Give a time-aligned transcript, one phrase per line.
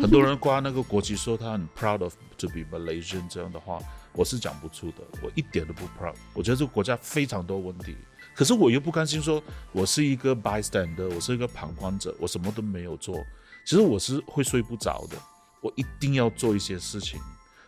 [0.00, 3.78] 很多人挂那个国旗说他很 proud of to be Malaysian 这样的话，
[4.12, 6.14] 我是讲不出的，我一点都不 proud。
[6.34, 7.96] 我觉得这个国家非常多问题，
[8.34, 13.24] 可是我又不甘心说我是一个 bystander，我是一个旁观者，我什么都没有做。
[13.64, 15.16] 其实我是会睡不着的，
[15.60, 17.20] 我一定要做一些事情。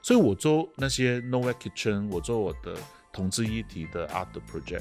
[0.02, 2.74] 所以我做那些 Nowhere Kitchen，我做我的
[3.12, 4.80] 同志议题的 art project，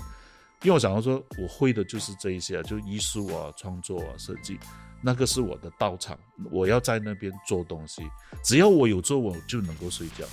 [0.61, 4.57] 因为我想要说我会的就是这一些，就艺术啊、创作啊、设计，
[5.01, 6.17] 那个是我的道场，
[6.51, 8.03] 我要在那边做东西。
[8.43, 10.25] 只要我有做，我就能够睡觉。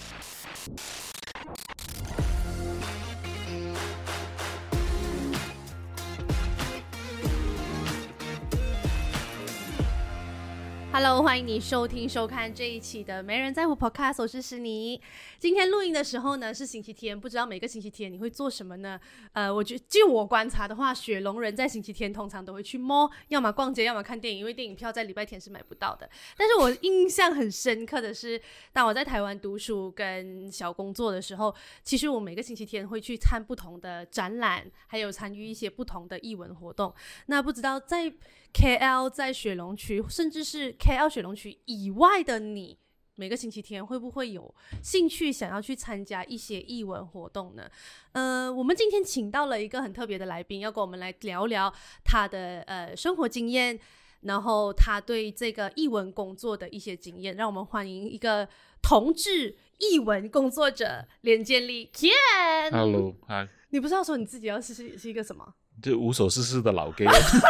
[10.98, 14.98] Hello，欢迎你收听收看这一期的《没人在乎 Podcast》，我是诗妮。
[15.38, 18.98] 今天录音的时候呢是星期天，不知道每个星期天你会做什么呢？
[19.34, 26.08] 呃，我觉据我观察的话，雪龙人在星期天通常都会去 mall，要么逛街，要么看电影，因为电影票在礼拜天是买不到的。
[26.34, 28.40] 但是我印象很深刻的是，
[28.72, 36.90] 当我在台湾读书跟小工作的时候，其实我每个星期天会去看不同的展览，还有参与一些不同的艺文活动。
[37.26, 38.10] 那不知道在
[38.52, 42.78] KL 在雪龙区，甚至是 KL 雪龙区以外的你，
[43.14, 47.70] 每个星期天会不会有兴趣想要去参加一些艺文活动呢？
[48.12, 51.72] 呃，我们今天请到了一个很特别的来宾，要跟我们来聊聊
[52.04, 53.78] 他的呃生活经验，
[54.22, 57.36] 然后他对这个译文工作的一些经验。
[57.36, 58.48] 让我们欢迎一个
[58.82, 62.70] 同志译文工作者连建立 Ken。
[62.70, 65.54] Hello，嗨，你不是要说你自己要是是是一个什么？
[65.82, 67.06] 就无所事事的老 gay，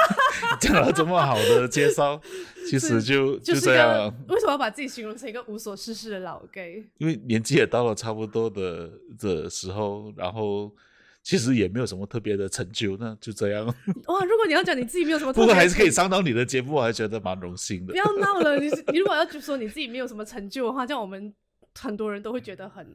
[0.60, 2.20] 讲了这么好的介绍，
[2.69, 6.84] 其实就就这样为什么要把自己形容成一个无所事事的老 gay？
[6.98, 10.70] 因为年纪也到了差不多的的时候，然后
[11.22, 13.64] 其实也没有什么特别的成就，那就这样。
[14.06, 17.98] 哇，如果你要讲你自己没有什么特别，不过还是可以上到你的节目，我还觉得蛮荣幸的不。
[17.98, 18.58] 要闹了。
[18.58, 21.32] 你你如果要就说你自己没有什么成就的话，这样我们
[21.78, 22.86] 很多人都会觉得很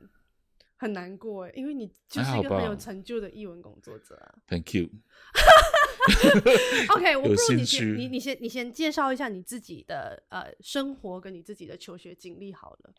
[0.81, 4.33] 很难过哎，因为你就是一个很有成就的译文工作者啊。
[4.47, 4.89] Thank you。
[6.89, 12.93] OK，我不有如你先你你先你先介绍一下你自己的呃生活跟你自己的求学经历好了。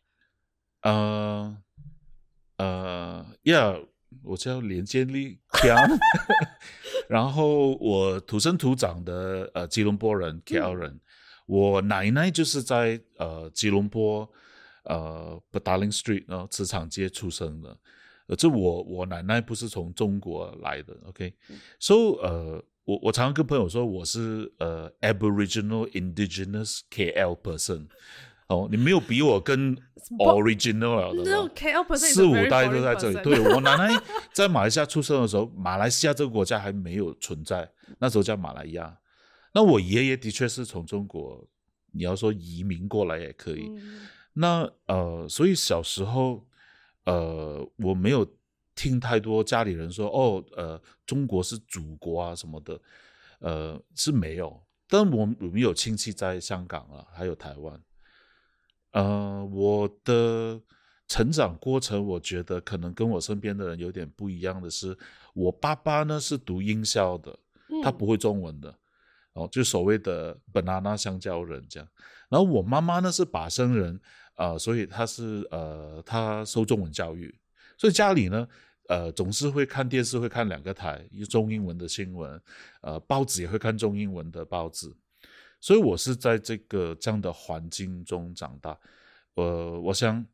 [0.83, 1.59] 呃
[2.59, 3.89] 呃，Yeah，
[4.23, 5.77] 我叫连建立强，
[7.11, 11.01] 然后我土生土长的呃吉隆坡人 KL 人，
[11.47, 14.31] 我奶奶就是在呃吉隆坡
[14.85, 17.77] 呃 b a d a l i n g Street 然后磁场街出生的。
[18.29, 27.89] 呃，这我我奶奶不是从中国来的，OK，so、呃，我我常常跟朋友说我是呃 Aboriginal Indigenous KL person，
[28.47, 29.77] 哦，你没有比我更
[30.21, 33.21] original 了的？KL person 四五代都在这里。
[33.25, 34.01] 对我奶奶
[34.33, 37.69] 在马来西亚出生的时候，马来西亚这个国家还没有存在，
[37.99, 38.97] 那时候叫马来亚。
[39.53, 41.45] 那我爷爷的确是从中国，
[41.91, 43.67] 你要说移民过来也可以。
[43.69, 46.47] 嗯那呃，所以小时候，
[47.05, 48.27] 呃，我没有
[48.75, 52.81] 听太多家里人说哦，呃，中国是祖国啊什么的，
[53.41, 54.63] 呃，是没有。
[54.89, 57.81] 但我我们有亲戚在香港啊，还有台湾。
[58.93, 60.61] 呃，我的
[61.09, 64.97] 成长过程，我觉得可能跟我身边的人有点不一样的是，
[65.35, 67.39] 我爸爸呢是读音校的，
[67.83, 68.75] 他嗯不会中文的，
[69.33, 71.89] 哦，就所谓的 banana 香蕉人这样。
[72.29, 73.99] 然后我妈妈呢是把生人，
[74.37, 77.35] 呃，所以他是呃，他受中文教育，
[77.77, 78.49] 所以家里呢，
[78.89, 82.41] 呃，总是会看电视，会看两个台，有中英文的新闻，
[82.81, 84.93] 呃，报纸也会看中英文的报纸，
[85.61, 88.79] 所以我是在这个这样的环境中长大。
[89.35, 90.25] 呃，我想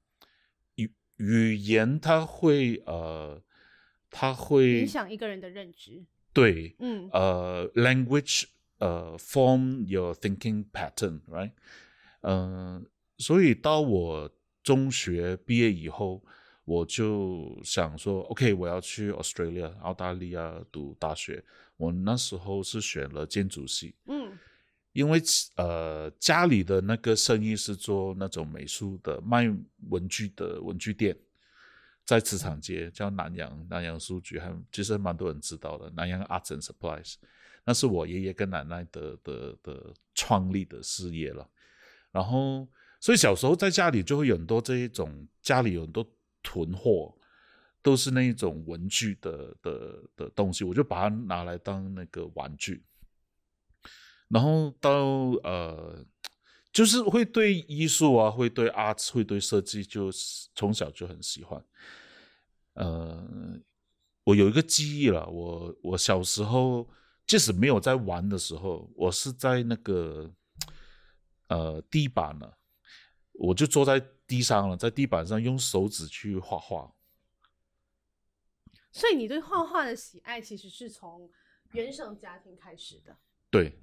[0.76, 3.42] 语语言它会呃，
[4.10, 6.04] 它会影响一个人的认知。
[6.32, 8.44] 对，嗯呃，language
[8.78, 11.53] 呃 form your thinking pattern，right？
[12.20, 12.86] 嗯、
[13.18, 14.30] 所以到我
[14.62, 16.22] 中学毕业以后，
[16.64, 21.44] 我就想说，OK，我要去 Australia 澳大利亚读大学。
[21.76, 24.36] 我那时候是选了建筑系，嗯
[24.92, 25.22] 因为
[25.56, 29.48] 呃家里的那个生意是做那种美术的，卖
[29.91, 31.16] 文具的文具店，
[32.04, 37.14] 在磁场街叫南洋南洋书局，还其实蛮多人知道的，南洋 Arts and Supplies，
[37.64, 41.48] 那是我爷爷跟奶奶的的的创立的事业了。
[42.10, 42.66] 然后，
[43.00, 46.04] 所以小时候在家里就会有很多这一种，家里有很多
[46.42, 47.15] 囤货，
[47.80, 52.84] 都是那一种文具的的的东西，我就把它拿来当那个玩具。
[54.28, 54.91] 然后到
[55.45, 56.04] 呃，
[56.72, 60.10] 就是会对艺术啊，会对 arts，会对设计，就
[60.54, 61.65] 从小就很喜欢。
[62.74, 63.59] 呃，
[64.24, 66.86] 我有一个记忆了，我我小时候
[67.27, 70.30] 即使没有在玩的时候，我是在那个
[71.47, 72.58] 呃地板了，
[73.38, 76.92] 我就坐在地上了，在地板上用手指去画画。
[78.90, 81.30] 所以你对画画的喜爱其实是从
[81.72, 83.16] 原生家庭开始的。
[83.48, 83.78] 对，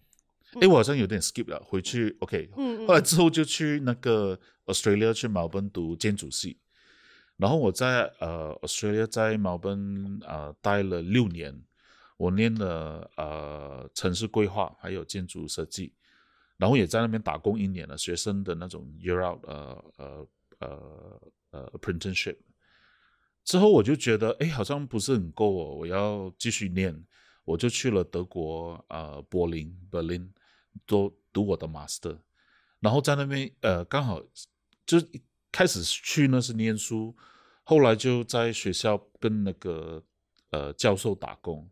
[0.60, 2.52] 哎，我好像有点 skip 了，回去 OK。
[2.58, 6.60] 嗯后来之后就去那个 Australia 去墨尔本读建筑系，
[7.38, 11.64] 然后我在呃 Australia 在墨尔本呃待了六年，
[12.18, 15.94] 我念了呃城市规划还有建筑设计，
[16.58, 20.28] 然后也在那边打工一年了，学生的那种 year out 呃呃
[20.60, 21.22] 呃
[21.52, 22.38] 呃 apprenticeship。
[23.44, 27.06] 之后我就觉得，哎，好像不是很够哦，我要继续念，
[27.44, 30.30] 我就去了德国，呃，柏林 （Berlin）
[30.88, 32.18] 读读我的 master，
[32.80, 34.20] 然后在那边，呃，刚好
[34.86, 34.98] 就
[35.52, 37.16] 开始去那是念书，
[37.64, 40.04] 后来就在学校跟那个
[40.50, 41.70] 呃教授打工，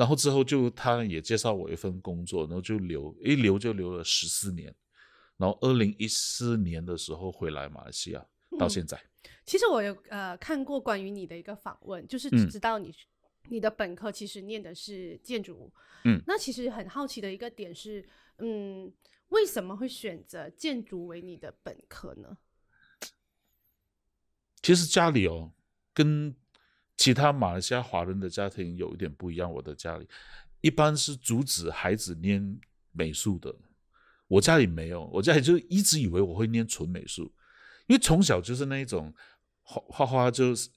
[0.00, 4.74] 然后之后就他也介绍我一份工作，然后就留，一留就留了十四年，
[5.36, 8.26] 然后二零一四年的时候回来马来西亚，
[8.58, 8.98] 到现在。
[9.44, 12.90] 其实我有呃看过关于你的一个访问，就是只知道你、
[13.50, 15.70] 你的本科其实念的是建筑，
[16.04, 18.02] 嗯那其实很好奇的一个点是，
[18.38, 18.90] 嗯，
[19.28, 22.38] 为什么会选择建筑为你的本科呢？
[24.62, 25.52] 其实家里哦，
[25.92, 26.34] 跟
[27.00, 29.50] 其他马来西亚华人的家庭有一点不一样。
[29.50, 30.06] 我的家里
[30.60, 32.60] 一般是阻止孩子念
[32.92, 33.54] 美术的，
[34.28, 37.22] 我家里没有，我家里就一直以为我会念纯美术，
[37.86, 39.14] 因为从小就是那一种
[39.62, 40.68] 画画画就是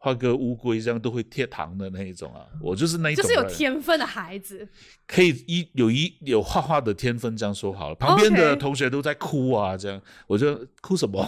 [0.00, 4.66] 画个乌龟这样都会贴糖的那一种啊，我就是那一种，就是有天分的孩子，
[5.08, 7.94] 可以一有一有画画的天分，这样说好了。
[7.96, 11.20] 旁边的同学都在哭啊，这样我就哭什么？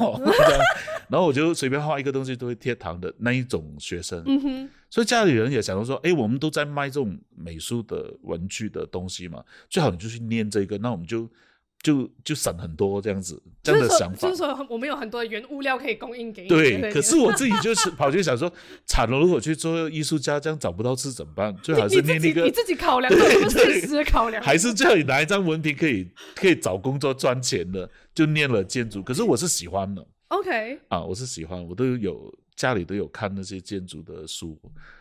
[1.09, 4.23] 然后我就随便画一个东西都会贴糖的那一种学生。
[4.25, 11.29] 嗯哼，所以家里人也想到说，哎，我们都在卖这种美术的文具的东西嘛，最好你就去念这个，那我们就
[11.83, 14.37] 就就省很多这样子这样的想法就是。
[14.37, 16.49] 说，我们有很多的原物料可以供应给你。
[16.49, 18.53] 对，可是我自己就是 跑去想说，
[18.85, 21.57] 惨了，如果去做艺术家，这样找不到吃怎么办？
[21.63, 24.43] 最好你是念那个你自己考量，做什么现实的考量？
[24.43, 29.03] 还是最好你拿一张文凭可以可以找工作赚钱的，就念了建筑。
[29.03, 34.57] 可是我是喜欢的 OK，啊，我是喜欢，我都有家里都有看那些建筑的书。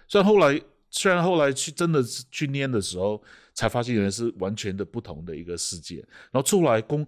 [0.07, 0.59] 虽然后来
[0.91, 3.21] 虽然后来去真的是去念的时候，
[3.53, 5.97] 才发现原来是完全的不同的一个世界。
[6.31, 7.05] 然后出来工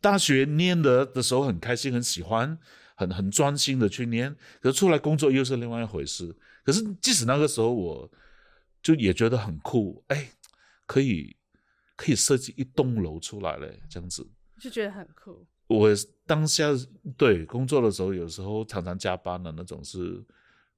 [0.00, 2.56] 大学念的的时候很开心，很喜欢，
[2.94, 4.34] 很很专心的去念。
[4.60, 6.34] 可是出来工作又是另外一回事。
[6.64, 8.10] 可是即使那个时候，我
[8.82, 10.30] 就也觉得很酷，哎，
[10.86, 11.36] 可以
[11.96, 14.26] 可以设计一栋楼出来嘞，这样子。
[14.60, 15.46] 就觉得很酷。
[15.66, 15.88] 我
[16.26, 16.68] 当下
[17.16, 20.22] 对工作的时候，有时候常常加班的那种是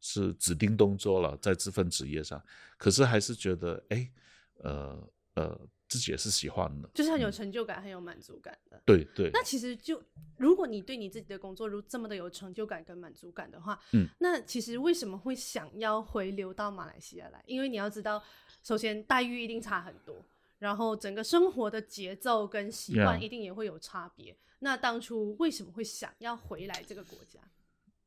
[0.01, 2.43] 是指定动作了，在这份职业上，
[2.77, 4.11] 可是还是觉得哎，
[4.59, 8.81] 呃呃，自己也是喜欢的，就是很有成就感、很有满足感的。
[8.85, 10.03] 对对，那其实就
[10.37, 17.43] 如果你对你自己的工作如这么的有成就感跟满足感的话，嗯，那其实为什么会想要回流到马来西亚来？
[17.47, 18.23] 因为你要知道，
[18.63, 20.17] 首先待遇一定差很多，
[20.59, 24.37] 然后整个生活的节奏跟习惯一定也会有差别。
[24.61, 27.39] 那当初为什么会想要回来这个国家？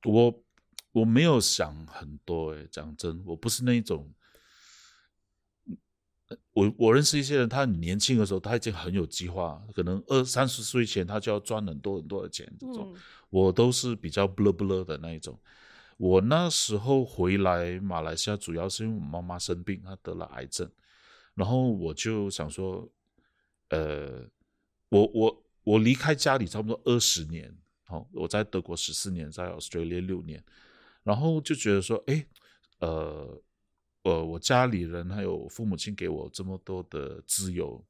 [0.05, 0.33] 我
[0.91, 4.11] 我没有想很多诶，讲真，我不是那一种。
[6.53, 12.51] 我我认识一些人，他很年轻的时候他已经很有计划，可能二三十岁前他就要赚很多很多的钱。
[12.59, 15.39] 这种、嗯我都是比较 blur blur 的那一种。
[15.97, 20.67] 我那时候回来马来西亚，主要是因为我妈妈生病，她得了癌症，
[21.35, 22.89] 然后我就想说，
[23.69, 24.27] 呃，
[24.89, 30.43] 我我我离开家里差不多二十年，好、我在德国十四年，在 Australia 六年，
[31.09, 32.23] 然后就觉得说，哎，
[32.81, 33.41] 呃，
[34.03, 37.83] 呃，我家里人还有父母亲给我这么多的自由，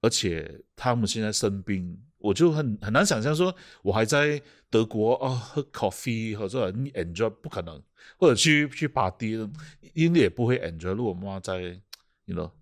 [0.00, 3.52] 而且他们现在生病，我就很很难想象说，
[3.82, 4.40] 我还在
[4.70, 7.82] 德国哦喝 coffee 或者 enjoy 不可能，
[8.16, 9.32] 或者去去 party，
[9.94, 10.94] 应该也不会 enjoy。
[10.94, 11.60] 如果妈妈在
[12.26, 12.52] ，you know，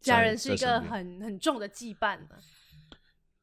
[0.00, 2.38] 家在人是一个很很重的羁绊的。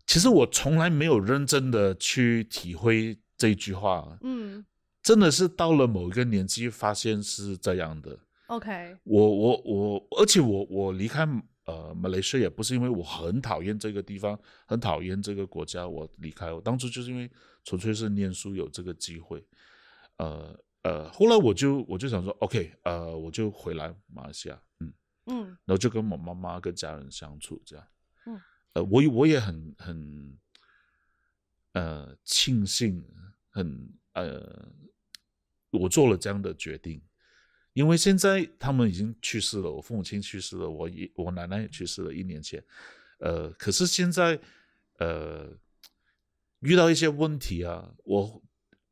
[0.08, 4.66] 其实我从来没有认真的去体会这一句话，嗯
[5.04, 8.18] 真的是到了某一个年纪发现是这样的。
[8.48, 11.28] ，OK，我我我，而且我我离开
[11.66, 16.52] 呃马来西亚也不是因为我很讨厌这个地方，很讨厌这个国家，我离开。
[16.54, 17.30] 我当初就是因为
[17.66, 19.46] 纯粹是念书有这个机会，
[20.18, 24.94] 呃呃，后来我就我就想说，OK，呃，我就回来马来西亚，嗯，
[25.26, 27.88] 嗯然后就跟我妈妈跟家人相处这样，
[28.26, 28.42] 嗯，
[28.74, 30.38] 呃，我也我也很很
[31.74, 33.04] 呃庆幸，
[33.50, 34.70] 很呃，
[35.74, 37.02] 我做了这样的决定，
[37.74, 42.64] 因为现在他们已经去世了，我父母亲去世了，我也我奶奶也去世了，一年前，
[43.18, 44.40] 呃，可是现在
[45.00, 45.52] 呃，
[46.60, 48.42] 遇到一些问题啊，我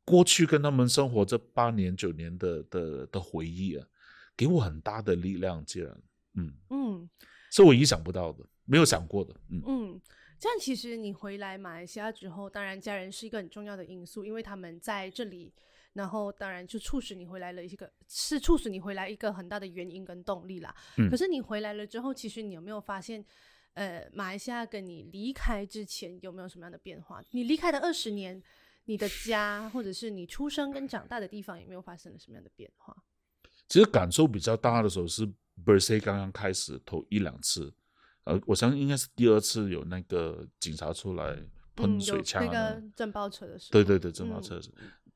[0.03, 3.87] 过去跟他们生活这八年九年的的的回忆啊，
[4.35, 5.63] 给我很大的力量。
[5.63, 6.01] 竟然，
[6.33, 7.09] 嗯嗯，
[7.51, 9.33] 是我意想不到的，没有想过的。
[9.49, 10.01] 嗯嗯，
[10.39, 15.53] 这样其实你回来马来西亚之后，当然家人是一个很重要的因素，因为他们在这里，
[15.93, 20.73] 然后当然就促使你回来了一个，是促使你回来一个很大的原因跟动力啦。
[20.97, 23.23] 嗯可是你回来了之后，其实你有没有发现，
[23.73, 27.23] 呃，马来西亚跟你离开之前有没有什么样的变化？
[27.31, 28.41] 你离开的二十年，
[28.85, 32.95] 你的家或者是你出生跟长大的地方有没有发生了什么样的变化？
[33.67, 37.73] 其实感受比较大的时候是 b e r s e 刚刚开始头一两次，
[38.25, 41.37] 呃，我相信应该是第二次有那个警察出来
[41.75, 44.69] 喷水枪、那啊个震爆车的时候，对对对，正嗯毛车是，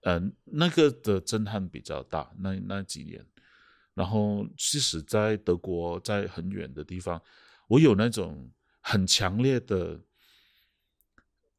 [0.05, 3.25] 呃，那个的震撼比较大，那那几年。
[3.95, 7.19] 然后，即使在德国，在很远的地方，
[7.67, 9.99] 我有那种很强烈的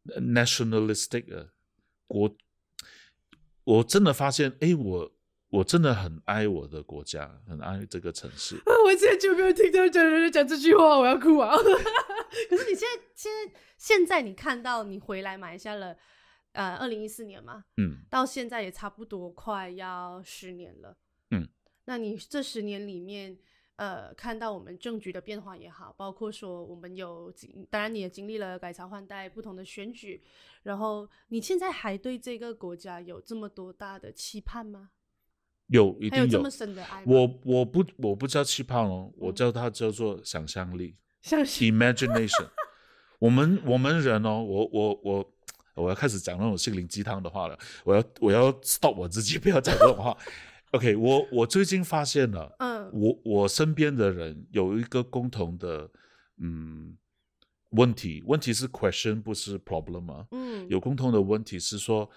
[0.05, 1.49] nationalistic
[2.07, 2.37] 国，
[3.65, 5.13] 我真的发现，哎，我
[5.49, 8.63] 我真的很爱我的国家，很爱这个城市。
[8.85, 11.57] 我之前就没有听到讲人讲这句话，我要哭啊！
[12.49, 15.97] 可是你现在现在现在你看到你回来马来西亚了，
[16.57, 20.97] 呃，二零一四年嘛，嗯，到现在也差不多快要十年了。
[21.31, 21.47] 嗯，
[21.85, 23.37] 那你这十年里面，
[23.77, 30.23] 呃，看到我们政局的变化也好，包括说我们有经，当然你也经历了改朝换代、不同的选举，
[30.63, 34.93] 然后你现在还对这个国家有这么多大的期盼吗？
[35.69, 36.49] 有一定有还有这么。
[36.49, 37.07] 深的爱吗？
[37.07, 40.97] 我我不我不叫期盼哦，我嗯叫它叫做想象力。
[41.21, 42.49] 相信 imagination。
[43.19, 45.33] 我们我们人哦，我我我
[45.77, 47.59] 我要开始讲那种心灵鸡汤的话了。
[47.85, 50.17] 我要我要 stop 我自己， 不要讲这种话。
[50.73, 55.89] OK，我我最近发现了，嗯我我身边的人有一个共同的
[56.39, 56.97] 嗯
[57.71, 60.27] 问题，问题是 question 不是 problem 啊。
[60.33, 62.11] 嗯有共同的问题是说，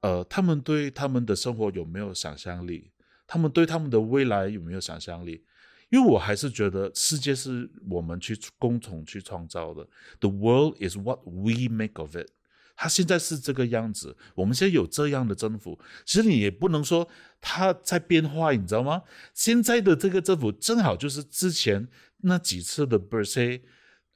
[0.00, 2.90] 呃，他们对他们的生活有没有想象力？
[3.26, 5.44] 他们对他们的未来有没有想象力？
[5.88, 9.86] 因为我还是觉得世界是我们去共同去创造的。
[10.20, 12.28] The world is what we make of it。
[12.76, 17.08] 它现在是这个样子，我们现在有这样的政府，其实你也不能说
[17.40, 19.02] 他在变化，你知道吗？
[19.34, 21.88] 现在的这个政府正好就是之前
[22.18, 23.60] 那几次的 b e r s e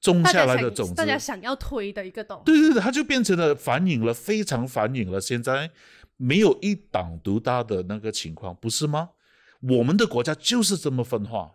[0.01, 2.45] 种下来的种子，想大家想要推的一个东西。
[2.45, 5.71] 对对对，他就变成了反映了，非常反映了现在
[6.17, 9.11] 没有一党独大的那个情况，不是吗？
[9.61, 11.53] 我们的国家就是这么分化，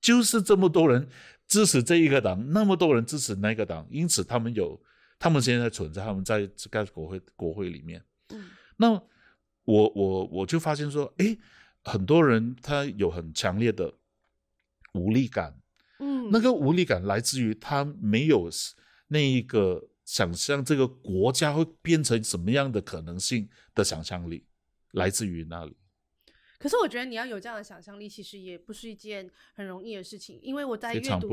[0.00, 1.08] 就是这么多人
[1.46, 4.78] 支持这一个党，那么多人支持那个党，因此他们有，
[5.18, 8.02] 他们现在存在，他们在这个国会国会里面。
[8.30, 8.90] 嗯那
[9.64, 11.38] 我我我就发现说，诶，
[11.84, 13.94] 很多人他有很强烈的
[14.92, 15.56] 无力感，
[16.00, 18.50] 嗯，那个无力感来自于他没有
[19.08, 24.44] 那一个想象这个国家会变成什么样的可能性的想象力，
[24.90, 25.76] 来自于那里。
[26.64, 31.28] 可是我觉得你要有这样的想象力，其实也不是一件很容易的事情，因为我在阅读。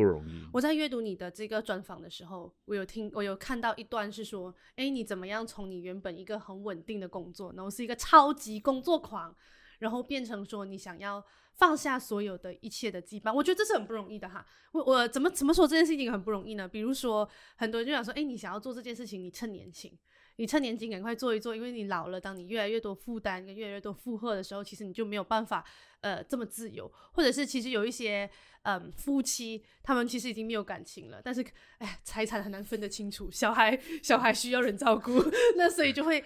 [0.52, 9.34] 我在阅读你的这个专访的时候，我有听，我有看到一段是说，哎，你怎么样从你原本一个很稳定的工作，然后是一个超级工作狂，
[9.80, 11.24] 然后变成说你想要
[11.54, 14.46] 放下所有的一切的羁绊，我觉得这是很不容易的哈。
[14.74, 16.68] 我我怎么怎么说这件事情很不容易呢？
[16.68, 19.98] 比如说，很多人就想说，哎，你想要做这件事情，你趁年轻。
[20.38, 25.66] 你趁年轻赶快做一做，因为你老了，当你越来越多负担跟越来越多负荷的时候，其实你就没有办法
[26.02, 28.30] 呃这么自由，或者是其实有一些
[28.64, 31.46] 嗯夫妻他们其实已经没有感情了，但是
[31.78, 35.12] 哎财产很难分得清楚，小孩小孩需要人照顾，
[35.58, 36.24] 那所以就会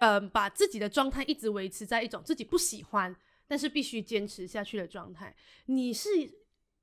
[0.00, 3.14] 嗯把自己的状态一直维持在一种自己不喜欢
[3.48, 5.34] 但是必须坚持下去的状态。
[5.66, 6.08] 你是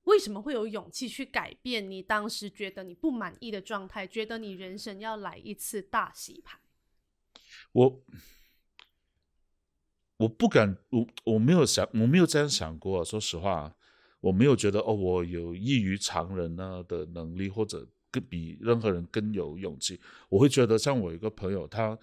[0.05, 6.59] 为什么会有勇气去改变你当时觉得你不满意的状态，觉得你人生要来一次大洗牌？
[7.73, 8.03] 我
[10.17, 13.03] 我不敢，我我没有想，我没有这样想过。
[13.03, 13.75] 说实话，
[14.21, 19.99] 我没有觉得哦，我有异于常人呢的能力，或者更比任何人更有勇气。
[20.29, 21.97] 我会觉得，像我一个朋友，他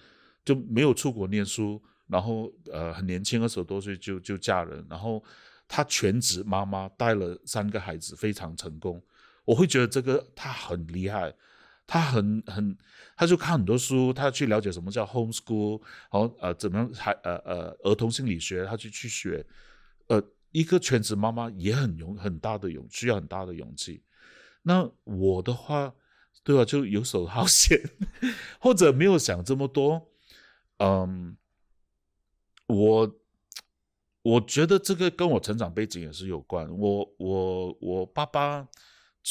[0.44, 5.22] 就没有出国念书，然后呃很年轻，二十多岁就就嫁人，然后
[5.68, 9.00] 她全职妈妈带了三个孩子，非常成功。
[9.44, 11.32] 我会觉得这个他很厉害，
[11.90, 12.78] 他很很，
[13.16, 19.44] 他就看很多书，他去了解什么叫 homeschool，然后呃怎么样还呃呃儿童心理学，他就去学。
[20.06, 24.04] 呃，一个全职妈妈也很勇很大的勇，需要很大的勇气。
[24.62, 25.92] 那我的话，
[26.44, 27.76] 对吧，就游手好闲，
[28.62, 30.08] 或者没有想这么多。
[30.78, 31.36] 嗯，
[32.68, 33.16] 我
[34.22, 36.70] 我觉得这个跟我成长背景也是有关。
[36.70, 38.68] 我我我爸爸，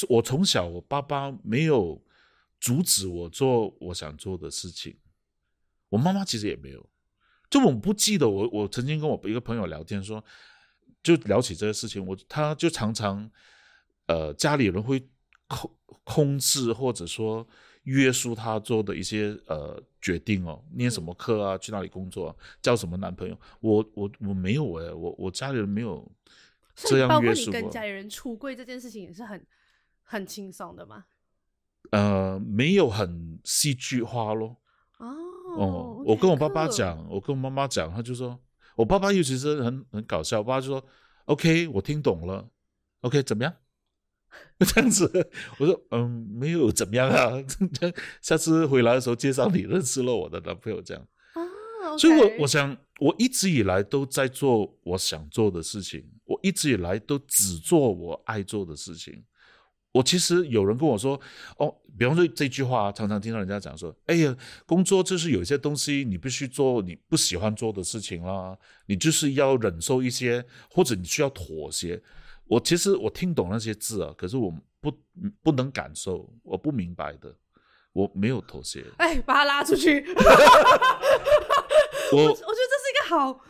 [0.10, 2.02] 我从小我爸爸没有
[2.60, 4.98] 阻止我做我想做的事情。
[5.90, 6.90] 我妈妈其实也没有。
[7.50, 10.24] 就我不记得我我曾经跟我一个朋友聊天说，
[11.02, 13.28] 就聊起这个事情，我他就常常
[14.06, 15.10] 呃家里人会
[15.48, 17.48] 控控制或者说
[17.84, 26.08] 约束他做的一些呃决定哦，念什么课啊，去哪里工作，啊，交什么男朋友，我我我没有哎，我我家里人没有
[26.76, 27.62] 这样约束过。
[27.62, 29.44] 跟家里人出柜这件事情也是很
[30.04, 31.06] 很轻松的吗？
[31.92, 34.58] 呃，没有很戏剧化咯。
[34.98, 35.16] 哦。
[35.58, 38.40] 哦，我跟我爸爸讲，我跟我妈妈讲，他就说，
[38.76, 40.84] 我爸爸尤其是很很搞笑，我爸就说
[41.26, 42.48] ，OK，我听懂了
[43.02, 43.54] ，OK，怎么样？
[44.60, 45.10] 这样子，
[45.58, 47.34] 我说，嗯，没有怎么样啊，
[48.22, 51.04] 下次回来的时候介绍你认识了我的男朋友，这样。
[51.34, 59.24] 啊，所以，我我想，我一直以来都在做我想做的事情，我一直以来都只做我爱做的事情。
[60.00, 61.20] 我其实有人跟我说，
[61.58, 64.34] 哦，比方说这句话，常常听到人家讲说，哎呀，
[64.66, 72.02] 工作就是有些东西你必须做你不喜欢做的事情啦，你就是要忍受一些，或者你需要妥协。
[72.48, 74.90] 我其实我听懂那些字啊，可是我不
[75.44, 77.36] 不能感受，我不明白的，
[77.92, 78.86] 我没有妥协。
[79.00, 80.00] 哎，把他拉出去。
[82.14, 83.42] 我我觉得这是一个好。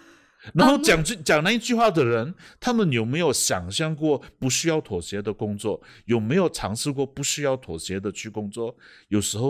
[0.53, 5.81] 然后讲句讲那一句话的人，他们有没有想象过不需要妥协的工作？
[6.05, 8.75] 有没有尝试过不需要妥协的去工作？
[9.09, 9.49] 有时候，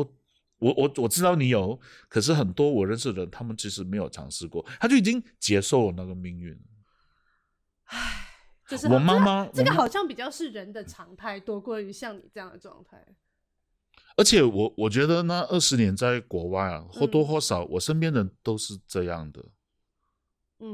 [0.59, 6.59] 我我我知道你有，可是很多我认识的人，他们其实没有尝试过，他就已经接受了那个命运。
[7.85, 8.27] 唉，
[8.67, 13.03] 就是我妈妈，这个好像比较是人的常态，多过于像你这样的状态。
[14.17, 19.43] 而且我我觉得那二十年在国外啊，或多或少，我身边人都是这样的。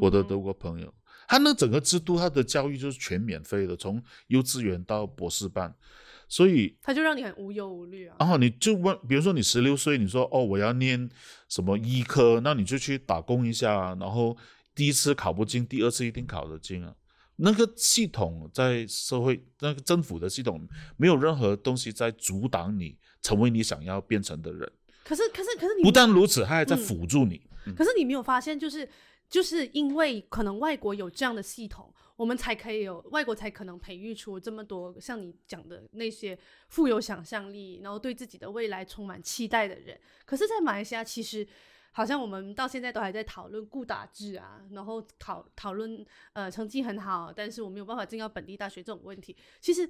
[0.01, 0.91] 我的德国朋友，
[1.27, 5.73] 他那整个制度，他的教育就是全免费的，从幼稚园到博士班，
[6.27, 8.15] 所以他就让你很无忧无虑啊。
[8.19, 11.07] 然后你就问，比如说你十六岁，你说哦我要念
[11.47, 14.35] 什么医科，那你就去打工一下，然后
[14.73, 16.91] 第一次考不进，第二次一定考得进啊。
[17.35, 20.67] 那个系统在社会，那个政府的系统，
[20.97, 24.71] 没有任何东西在阻挡你成为你想要变成的人。
[25.03, 27.39] 可是可是可是你不但如此，他还在辅助你。
[27.75, 28.89] 可是你没有发现就是。
[29.29, 36.37] 就是因为可能外国有这样的系统，我们才可以有外国才可能培育出这么多像你讲的那些
[36.69, 39.99] 富有想象力，然后对自己的未来充满期待的人。
[40.25, 41.45] 可是，在马来西亚，其实
[41.91, 49.35] 好像我们到现在都还在讨论固打制啊，然后讨讨论呃成绩很好，但是我没有办法进到本地大学这种问题。
[49.59, 49.89] 其实。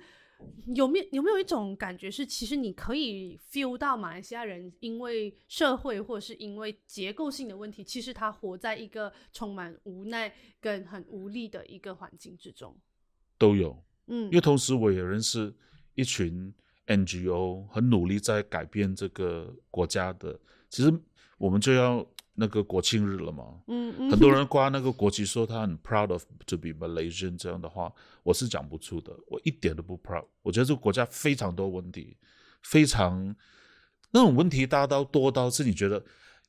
[0.74, 12.76] 有没有有没有一种感觉是，其实你可以 feel 到马来西亚人因为社会或者是因为结构性的问题，其实他活在一个充满无奈跟很无力的一个环境之中。
[13.38, 15.54] 都有，嗯，因为同时我也认识
[15.94, 16.54] 一群
[16.88, 20.40] NGO，很努力在改变这个国家的。
[20.70, 20.94] 其实
[21.38, 22.06] 我们就要。
[22.38, 27.92] 那个国庆日了嘛，嗯嗯，很多人挂那个国旗，说他很 proud of to be Malaysian 这样的话，
[28.24, 30.26] 我是讲不出的，我一点都不 proud。
[30.42, 32.18] 我觉得这个国家非常多问题，
[32.62, 33.34] 非常
[34.12, 36.04] 那种问题大到多到是你觉得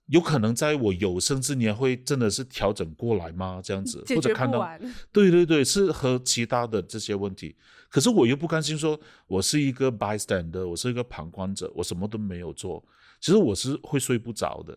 [0.06, 3.60] 有可能在我有生之年会真的是调整过来吗？
[3.62, 4.68] 这样子或者看到，
[5.12, 7.54] 对对对，是和其他的这些问题，
[7.88, 12.84] 可是我又不甘心说，我是一个 bystander，我是一个旁观者，我什么都没有做，
[13.20, 14.76] 其实我是会睡不着的。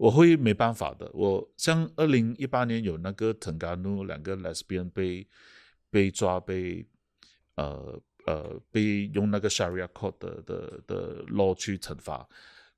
[0.00, 1.10] 我会没办法的。
[1.12, 5.26] 我像二零一八年有那个滕加努两个 lesbian 被
[5.90, 6.86] 被抓被
[7.56, 12.26] 呃呃被用那个 Sharia court 的的的 law 去惩罚，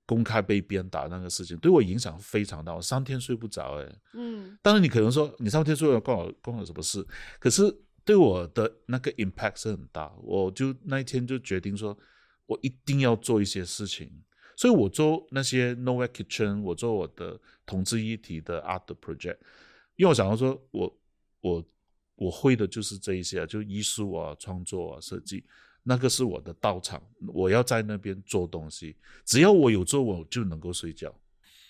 [0.05, 3.89] 公开被鞭打那个事情，对我影响非常大，我三天睡不着哎。
[4.15, 7.07] 嗯，当然你可能说你三天睡不着关我关我什么事？
[7.39, 7.73] 可是
[8.05, 11.97] 对我的那个 impact 是很大，我就那一天就决定说，
[12.47, 14.11] 我一定要做一些事情。
[14.63, 19.37] 所以我做那些 Nowhere Kitchen，我做我的同志一体的 art project，
[19.97, 20.97] 因为我想要说，我
[21.41, 21.65] 我
[22.15, 25.43] 我会的就是这一些，就艺术啊、创作啊、设计，
[25.83, 27.03] 那个是我的道场，
[27.35, 28.95] 我要在那边做东西，
[29.25, 31.13] 只要我有做，我就能够睡觉。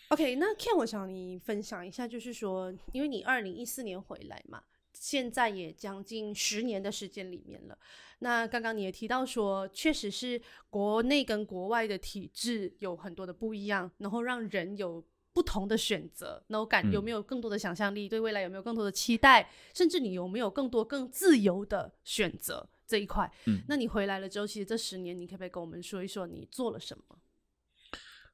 [0.08, 4.62] OK，那 Ken，我想你分享一下，就是说，因为你二零一四年回来嘛。
[4.92, 7.78] 现在也将近十年的时间里面了。
[8.20, 16.40] 那刚刚你也提到说，确实是国内跟国外的体制有很多的不一样，然后让人有不同的选择。
[16.46, 18.08] 那我感有没有更多的想象力？
[18.08, 19.50] 对未来有没有更多的期待？
[19.74, 23.28] 甚至你有没有更多更自由的选择这一块？
[23.46, 27.18] 嗯，那你回来了之后，其实这十年，你可不可以跟我们说一说你做了什么？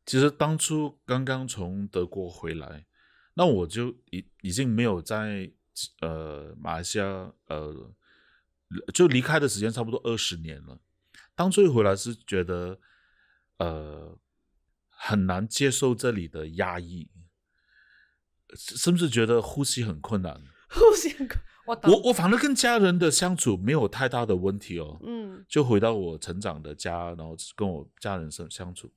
[0.05, 2.85] 其实当初刚刚从德国回来，
[3.35, 5.51] 那我就已已经没有在。
[6.01, 7.05] 呃，马来西亚
[7.47, 7.95] 呃，
[8.93, 10.81] 就离开的时间差不多二十年了。
[11.35, 12.79] 当初回来是觉得
[13.59, 14.19] 呃
[14.89, 17.09] 很难接受这里的压抑，
[18.57, 20.41] 甚至觉得呼吸很困难。
[20.71, 21.41] 呼吸很困。
[21.67, 24.99] 我我反而跟家人的相处没有太大的问题哦。
[25.05, 28.91] 嗯就回到我成长的家，然后跟我家人相相处。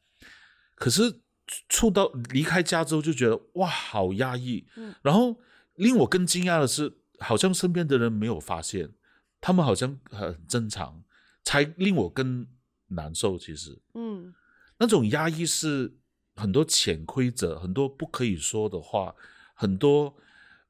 [0.76, 1.22] 可是
[1.68, 4.66] 触到离开家之后，就觉得哇，好压抑。
[4.78, 5.38] 嗯然后
[5.82, 8.94] 令我更惊讶的是，好像身边的人没有发现，
[9.40, 11.04] 他们好像很正常，
[11.44, 12.48] 才令我更
[12.88, 13.36] 难受。
[13.36, 14.32] 其实嗯
[14.78, 15.98] 那种压抑是
[16.36, 19.16] 很多潜规则，很多不可以说的话，
[19.56, 20.16] 很多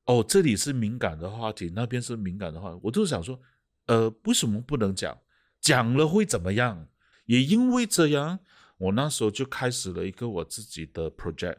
[0.05, 3.37] 哦，这里是敏感的话题，那边是敏感的话，我就想说，
[3.87, 5.17] 呃，为什么不能讲？
[5.59, 6.87] 讲了会怎么样？
[7.25, 8.39] 也因为这样，
[8.77, 11.57] 我那时候就开始了一个我自己的 project。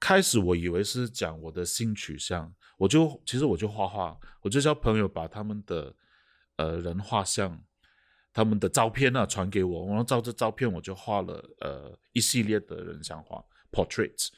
[0.00, 5.94] 开始我以为是讲我的性取向，我就其实我就画画，我就叫朋友把他们的
[6.56, 7.62] 呃人画像、
[8.32, 13.40] 他们的照片啊传给我，然后照着照片我就画了呃一系列的人像画
[13.70, 14.30] portraits。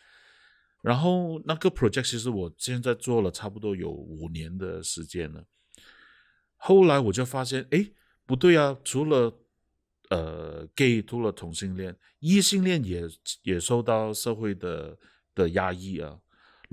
[0.82, 5.42] 然后那个 project 其实我现在做了差不多有五年的时间了。
[6.56, 7.90] 后来我就发现，哎，
[8.26, 9.32] 不对啊，除了
[10.10, 13.08] 呃 gay，除了同性恋，异性恋也
[13.42, 14.98] 也受到社会的
[15.34, 16.20] 的压抑啊。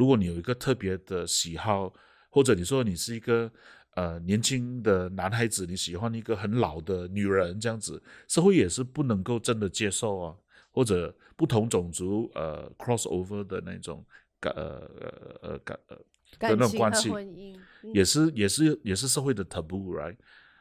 [0.01, 1.93] 如果你有一个特别的喜好，
[2.31, 3.51] 或者你说你是一个
[3.93, 10.35] 呃年轻的男孩子，你喜欢一个很老的女人，这样子，社会也是不能够真的接受啊。
[10.71, 14.03] 或者不同种族呃 crossover 的那种
[14.39, 14.63] 感呃
[15.01, 15.95] 呃呃感呃
[16.39, 17.11] 的那种关系，
[17.93, 20.15] 也是也是也是社会的 taboo，right？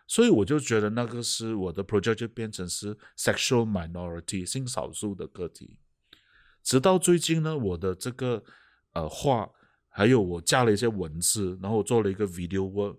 [0.07, 5.79] 所以我就觉得那个是我的 project 就变成是 sexual minority 性少数的个体。
[6.63, 8.43] 直到最近呢，我的这个
[8.93, 9.51] 呃画，
[9.89, 12.97] 还有我加了一些文字，然后我做了一个 video work。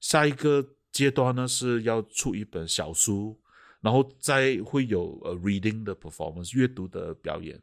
[0.00, 3.38] 下一个阶段呢是要出一本小书，
[3.80, 7.60] 然后再会有呃 reading 的 performance 阅读的表演。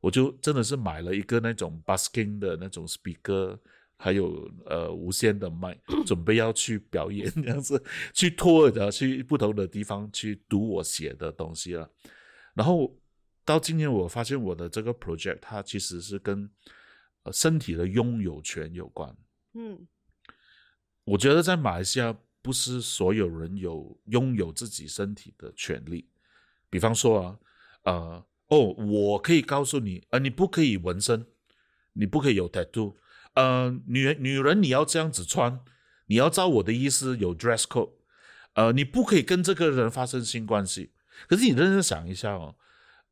[0.00, 3.58] 我就真的是买了一个那种 busking 的那种 speaker，
[3.96, 7.82] 还有呃无线的麦，准备要去表演这样子，
[8.14, 11.90] 去 tour 的，去不同的地方去读我写的东西了。
[12.54, 12.94] 然后
[13.44, 16.48] 到今年，我发现我的这个 project 它其实是跟
[17.22, 19.16] 呃身体的拥有权有关。
[19.54, 19.86] 嗯
[21.04, 26.08] 我觉得在马来西亚，不是所有人有拥有自己身体的权利。
[26.68, 27.38] 比方说啊，
[27.82, 31.26] 呃，哦，我可以告诉你，呃，你不可以纹身，
[31.94, 32.94] 你不可以有 tattoo，
[33.34, 35.60] 呃，女女人你要这样子穿，
[36.06, 37.94] 你要照我的意思有 dress code，
[38.54, 40.92] 呃，你不可以跟这个人发生性关系。
[41.26, 42.54] 可是你认真想一下哦，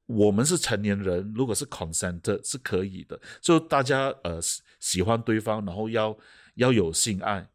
[0.08, 6.18] 我们是成年人，如果是 consent 是可以的，就大家呃喜喜欢对方，然后要
[6.54, 7.50] 要有性爱。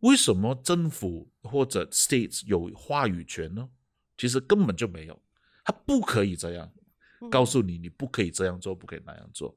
[0.00, 3.68] 为什么政府或者 states 有话语权呢？
[4.16, 5.22] 其实根本就没有，
[5.62, 6.72] 他不可以这样
[7.30, 9.54] 告诉你，你不可以这样做，不可以那样做。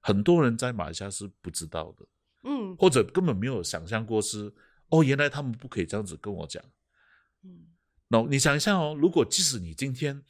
[0.00, 2.06] 很多人在马来西亚是不知道的，
[2.44, 4.50] 嗯或者根本没有想象过是
[4.88, 6.64] 哦，原来他们不可以这样子跟我讲。
[7.42, 7.66] 嗯
[8.08, 10.22] 那、你想一下哦，如果即使你今天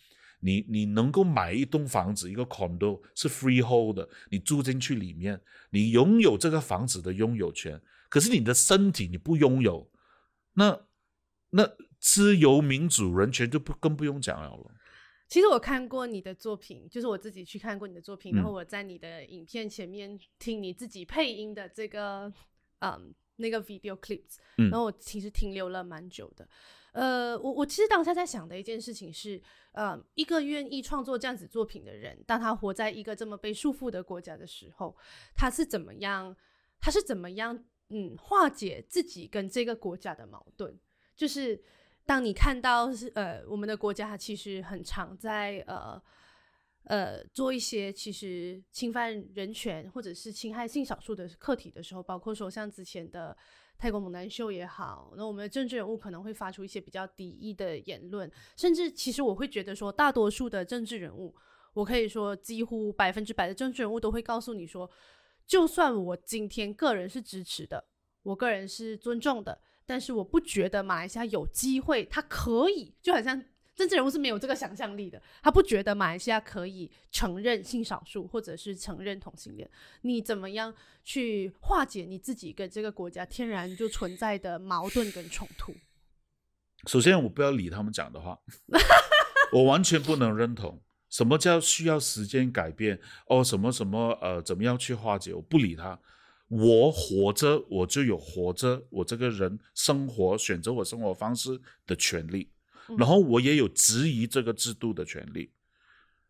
[0.44, 7.80] 你你能够买一栋房子，一个 condo 是 freehold 的，你住进去里面，你拥有这个房子的拥有权，
[8.10, 9.90] 可是你的身体你不拥有，
[10.52, 10.86] 那
[11.48, 11.66] 那
[11.98, 14.70] 自由民主人权就不更不用讲了了。
[15.28, 22.30] 其实我看过你的作品，就是我自己去看过你的作品，嗯然后我在你的影片前面听你自己配音的这个
[22.80, 26.46] 嗯那个 video clips，嗯然后我其实停留了蛮久的。
[26.94, 29.40] 呃，我我其实当下在想的一件事情是，
[29.72, 34.96] 呃，一个愿意创作这样子作品的人，当他活在一个这么被束缚的国家的时候，
[35.34, 36.34] 他是怎么样？
[36.80, 37.64] 他是怎么样？
[37.90, 40.74] 嗯，化解自己跟这个国家的矛盾，
[41.14, 41.62] 就是
[42.06, 46.02] 当你看到是呃，我们的国家其实很常在呃
[46.84, 53.36] 呃做一些其实侵犯人权或者是侵害性少数的课题的时候，包括说像之前的
[53.76, 61.34] 泰国猛男秀也好，那我们的政治人物可能会发出一些比较敌意的言论，甚至其实我会觉得说，大多数的政治人物，
[61.74, 64.90] 我可以说几乎百分之百的政治人物都会告诉你说，
[65.46, 67.84] 就算我今天个人是支持的，
[68.22, 79.68] 我个人是尊重的，但是我不觉得马来西亚有机会，他可以，就好像政治人物是没有这个想象力的，他不觉得马来西亚可以承认性少数或者是承认同性恋。
[80.02, 85.74] 你怎么样去化解你自己跟这个国家天然就存在的矛盾跟冲突？
[86.86, 88.38] 首先，我不要理他们讲的话，
[89.52, 90.82] 我完全不能认同。
[91.08, 93.00] 什么叫需要时间改变？
[93.28, 95.32] 哦，什么什么呃，怎么样去化解？
[95.32, 95.98] 我不理他。
[96.48, 102.50] 我活着，我就有活着我这个人生活选择我生活方式的权利，
[102.98, 105.50] 然后我也有质疑这个制度的权利。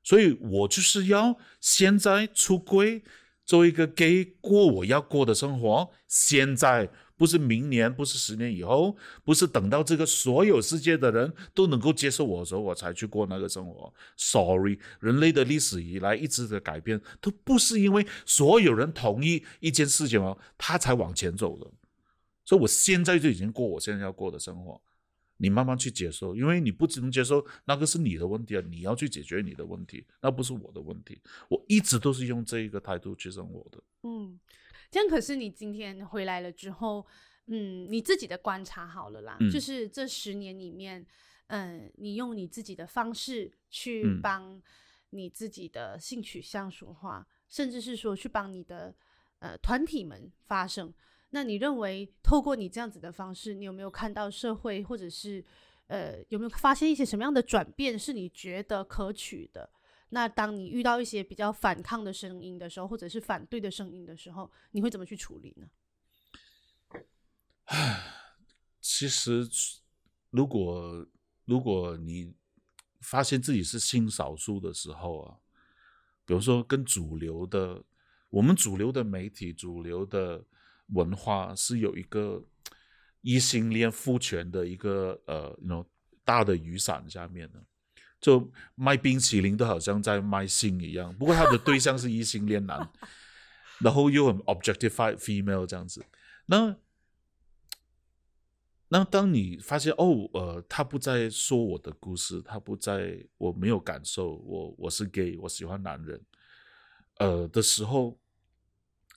[0.02, 3.02] 所以我就是要现在出柜，
[3.46, 13.94] 做一个 gay 过我要过的生活，现在不是明年，不是十年以后，不是等到这个所有世界的人都能够接受我的时候，我才去过那个生活。
[14.16, 21.70] Sorry，人类的历史以来一直的改变，都不是因为所有人同意一件事情哦，他才往前走的。
[22.44, 24.78] 所以我现在就已经过我现在要过的生活。
[25.44, 28.64] 你慢慢去接受，因为你不能接受，那个是你的问题啊！
[28.70, 31.20] 你要去解决你的问题，那不是我的问题。
[31.50, 33.82] 我一直都是用这一个态度去生活的。
[34.04, 34.40] 嗯，
[34.90, 37.06] 这样可是你今天回来了之后，
[37.48, 41.04] 嗯，你自己的观察好了啦，就是这十年里面，
[41.48, 44.62] 嗯，你用你自己的方式去帮
[45.10, 48.94] 你自己的性取向说话，甚至是说去帮你的
[49.40, 50.94] 呃团体们发声。
[51.34, 55.44] 那你认为，透过你这样子的方式，你有没有看到社会，或者是
[55.88, 59.68] 呃，有没有发现一些什么样的转变，是你觉得可取的？
[60.10, 65.66] 那当你遇到一些比较反抗的声音的时候，或者是反对的声音的时候，你会怎么去处理呢？
[68.80, 69.44] 其实，
[70.30, 71.04] 如果
[71.46, 72.32] 如果你
[73.00, 75.36] 发现自己是性少数的时候啊，
[76.24, 77.82] 比如说跟主流的，
[78.30, 80.44] 我们主流的媒体，主流的。
[80.88, 82.44] 文化是有一个
[83.22, 85.86] 异性恋父权的一个呃，那种
[86.24, 87.64] 大的雨伞下面的，
[88.20, 91.14] 就卖冰淇淋都好像在卖性一样。
[91.16, 92.90] 不过他的对象是异性恋男，
[93.80, 96.04] 然后又很 objectified female 这样子。
[96.46, 96.76] 那
[98.88, 106.20] 那当你发现哦，呃，他不再说我的故事，他不再我没有感受，我我是 gay，我喜欢男人，
[107.18, 108.20] 呃的时候。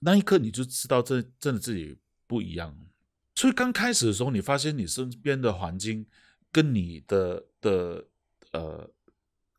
[0.01, 2.77] 那一刻你就知道，这真的自己不一样。
[3.35, 6.05] 所以刚开始的时候，你发现你身边的环境
[6.51, 8.05] 跟你的的
[8.51, 8.89] 呃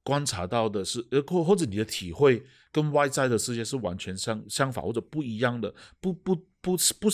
[0.03, 7.09] 观察到的是，或或者你的体会跟外在的世界是完全相相反或者不一样的，不不不不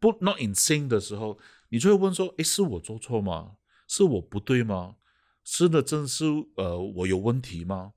[0.00, 3.52] 不 not insane 的时候，你就会问说：诶，是我做错吗？
[3.86, 4.96] 是我不对吗？
[5.44, 6.24] 是的，真是
[6.56, 7.92] 呃我有问题吗？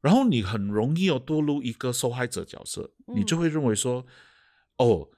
[0.00, 4.06] 然后你很容易哦堕入一个受害者角色，你就会认为说，
[4.78, 5.10] 哦，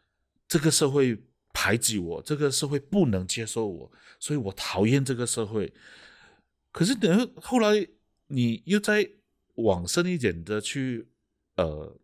[0.48, 5.72] 这个社会排挤我，这个社会不能接受我，所以我讨厌这个社会。
[6.72, 7.86] 可是等后来
[8.26, 9.08] 你又在
[9.54, 11.06] 往深一点的去
[11.56, 11.96] 呃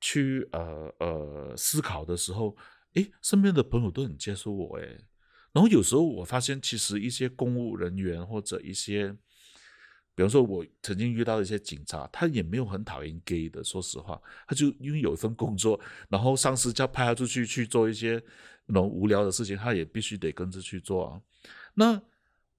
[0.00, 2.56] 去呃呃思考的时候，
[2.94, 4.98] 诶，身边的朋友都很接受我，诶。
[5.52, 9.16] 然后有时候我发现其实一些公务人员或者一些。
[10.16, 13.62] 比方说，我曾经遇到一些警察，他也没有很讨厌 gay 的。
[13.62, 18.20] 说实话，他就因为有一份工作，然后上司叫派他出去去做一些
[18.64, 21.20] 那种无聊的事情，他也必须得跟着去做啊。
[21.74, 22.00] 那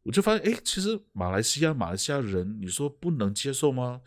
[0.04, 4.02] 我就发现，哎，其实马来西亚马来西亚人，你说不能接受吗？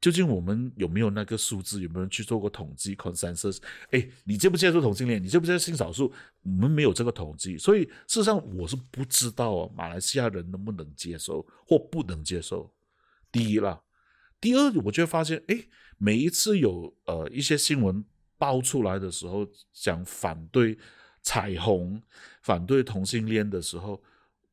[0.00, 1.82] 究竟我们有没有那个数字？
[1.82, 3.58] 有没有人去做过统计？consensus？
[3.90, 5.20] 哎，你接不接受同性恋？
[5.20, 6.12] 你接不接受性少数？
[6.42, 12.70] 我们没有这个统计，所以事实上我是不知道马来西亚人能不能接受或不能接受。
[13.32, 13.82] 第一了，
[14.40, 15.66] 第二，我就发现，哎，
[15.98, 18.04] 每一次有呃一些新闻
[18.38, 20.78] 爆出来的时候，讲反对
[21.22, 22.00] 彩虹、
[22.42, 24.02] 反对同性恋的时候，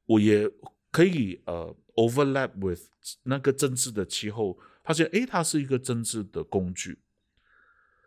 [0.05, 0.49] 我也
[0.91, 2.81] 可以呃 overlap with
[3.23, 6.99] 那个政治的气候，发现，哎，它是一个政治的工具，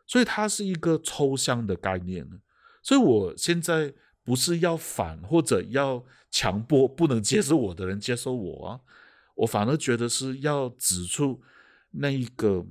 [0.07, 2.29] 所以它是一个抽象的概念。
[2.83, 8.81] 所以我现在不是要反或者要强迫不能接受我的人接受我啊。
[9.37, 11.43] 我反而觉得是要指出
[11.91, 12.67] 那一个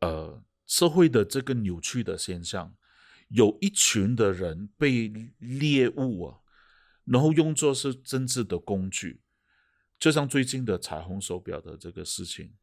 [0.00, 2.72] 呃社会的这个扭曲的现象，
[3.28, 6.38] 有一群的人被猎物啊，
[7.04, 9.20] 然后用作是政治的工具，
[9.98, 12.54] 就像最近的彩虹手表的这个事情，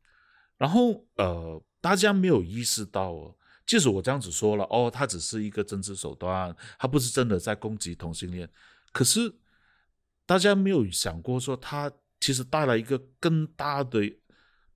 [0.58, 8.50] 然后呃大家没有意识到哦，即使我这样子说了哦，它只是一个政治手段，它不是真的在攻击同性恋，
[8.94, 9.36] 可是
[10.26, 11.92] 大家没有想过说它。
[12.19, 14.01] 其实带来一个更大的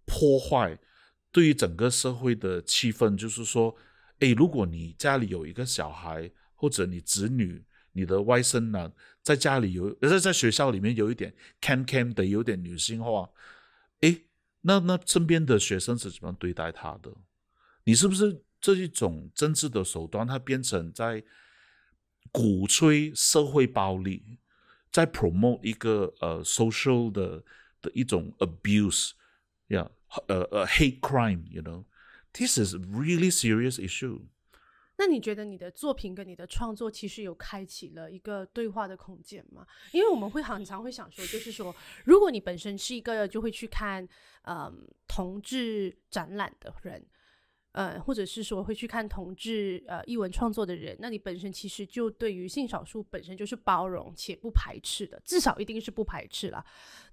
[0.05, 0.77] 破坏，
[1.31, 3.75] 对于整个社会的气氛，就是说，
[4.19, 13.29] 哎，如果你家里有一个小孩，或者你子女、你的外甥呢，在家里有，在在学校里面有一点 can can 的，有点女性化，
[14.01, 14.21] 哎，
[14.61, 17.11] 那那身边的学生是怎么对待他的？
[17.83, 21.23] 你是不是这一种政治的手段，它变成在
[22.31, 24.39] 鼓吹社会暴力？
[24.93, 27.43] 在 promote 一个呃 social 的
[27.81, 29.89] 的一种 abuse，yeah，
[30.27, 34.21] 呃呃 hate crime，you know，this is really serious issue。
[34.95, 39.65] 那你觉得你的作品跟你的创作其实有开启了一个对话的空间吗？
[39.91, 41.75] 因为我们会很常会想说，就是说，
[42.05, 44.07] 如果你本身是一个就会去看
[44.43, 47.03] 嗯同志展览的人。
[47.73, 56.65] 呃，或者是说会去看同志呃译文创作的人，那你本身其实就对于性少数本身就是包容且不排斥的，至少一定是不排斥啦。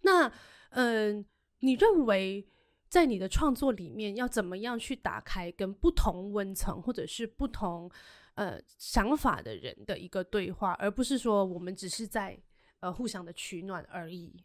[0.02, 0.30] 那
[0.70, 1.24] 嗯、
[1.60, 2.46] 你认为
[2.88, 7.90] 在你的创作里面要怎么样去打开跟不同温层或者是不同
[8.34, 12.40] 呃想法的人的一个对话，而不是说我们只是在
[12.80, 14.44] 呃互相的取暖而已。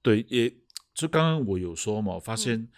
[0.00, 0.50] 对，也
[0.94, 2.68] 就刚刚我有说嘛，我发嗯现，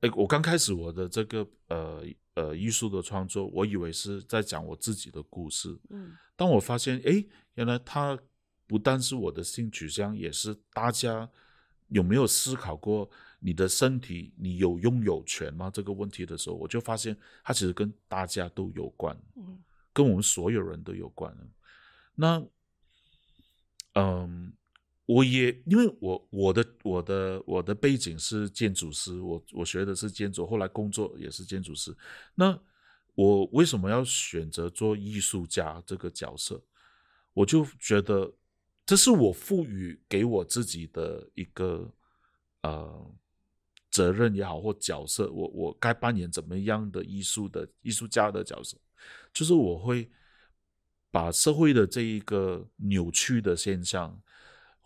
[0.00, 2.04] 哎、我刚开始我的这个呃
[2.34, 8.18] 呃艺术的创作，我以为是在讲我自己的故事，嗯当我发现，哎，原来它
[8.66, 11.28] 不但是我的性取向，也是大家
[11.88, 15.70] 有没有思考过你的身体，你有拥有权吗？
[15.70, 19.58] 这个问题的时候，我就发现它其实跟大家都有关，嗯
[19.92, 21.34] 跟我们所有人都有关。
[22.14, 22.46] 那，
[23.94, 24.52] 嗯，
[25.06, 31.96] 我也因为我我的我的我的背景是建筑师，我我学的是建筑，后来工作也是建筑师。
[32.34, 32.58] 那
[33.14, 36.60] 我为什么要选择做艺术家这个角色？
[37.32, 38.32] 我就觉得
[38.84, 41.90] 这是我赋予给我自己的一个
[42.62, 43.14] 呃
[43.90, 48.76] 责任也好，或角色，我我该扮演怎么样的艺术的艺术家的角色，
[49.32, 50.10] 就是我会
[51.10, 54.20] 把社会的这一个扭曲的现象，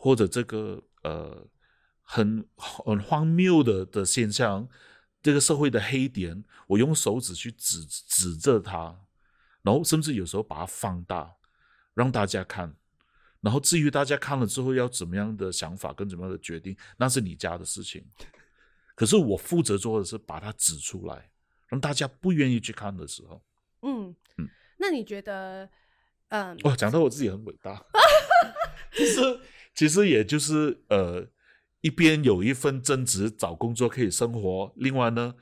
[0.02, 1.46] 或者这个呃
[2.00, 4.66] 很很荒谬的的现象，
[5.22, 8.98] 这个社会的黑点，我用手指去指指着它，
[9.60, 11.36] 然后甚至有时候把它放大，
[11.92, 12.74] 让大家看。
[13.42, 18.02] 然后至于大家看了之后要怎么样的想法跟怎么样的决定，那是你家的事情。
[18.94, 21.30] 可是我负责做的是把它指出来，
[21.68, 23.42] 让大家不愿意去看的时候。
[23.82, 25.68] 嗯嗯那你觉得，
[26.28, 27.84] 嗯，哇，讲到我自己很伟大，
[28.92, 29.20] 其实
[29.74, 31.26] 其实也就是呃，
[31.80, 35.35] 一边有一份正职找工作可以生活，另外呢，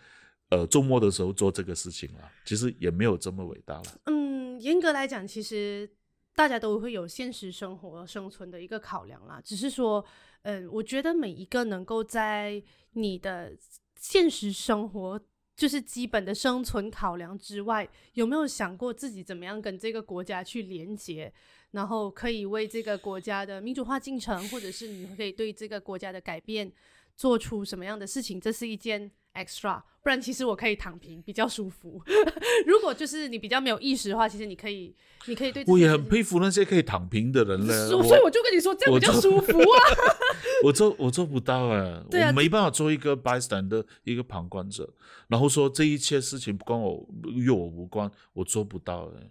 [0.50, 3.84] 呃，周末的时候做这个事情了，其实也没有这么伟大了。
[4.04, 5.90] 嗯，严格来讲，其实
[6.34, 9.40] 大家都会有现实生活生存的一个考量啦。
[9.44, 10.04] 只是说，
[10.42, 12.62] 嗯，我觉得每一个能够在
[12.92, 13.56] 你的
[13.96, 15.20] 现实生活，
[15.58, 21.32] 就是基本的生存考量之外，有没有想过自己怎么样跟这个国家去连接，
[21.72, 26.70] 然后可以为这个国家的民主化进程，或者是你可以对这个国家的改变
[27.16, 28.40] 做出什么样的事情？
[28.40, 29.10] 这是一件
[29.44, 32.02] extra，不然其实我可以躺平比较舒服。
[32.66, 34.94] 如果就是你比较没有意识的话，其实你可以，
[35.26, 37.72] 你可以对我也很佩服那些可以躺平的人嘞。
[37.88, 39.78] 所所以我就跟你说，这样比较舒服啊。
[40.64, 44.88] 我做我做不到哎、对啊我没办法做一个 bystander 一个旁观者，
[45.28, 49.30] 然后说这一切事情不关我与我无关，我做不到哎、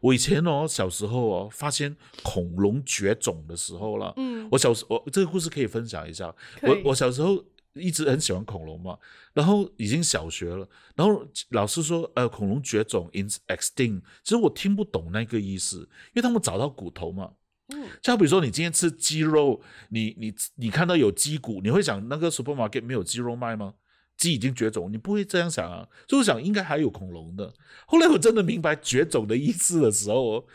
[0.00, 6.34] 我以前哦，小时候哦，发现恐龙绝种的时候了，嗯，我小时我这个故事可以分享一下。
[6.62, 8.98] 我我小时候一直很喜欢恐龙嘛，
[9.32, 17.32] 然后已经小学了，然后老师说呃恐龙绝种 in extinct，其实我听不懂那个意思，因为他们找到骨头嘛。
[17.68, 19.58] 嗯就好比说，你今天吃鸡肉，
[19.88, 23.72] 你你你看到有鸡骨，你会想那个 supermarket 没有鸡肉卖吗？
[24.18, 25.88] 鸡已经绝种，你不会这样想啊。
[26.06, 27.54] 所以我想应该还有恐龙的。
[27.86, 30.46] 后来我真的明白绝种的意思的时候，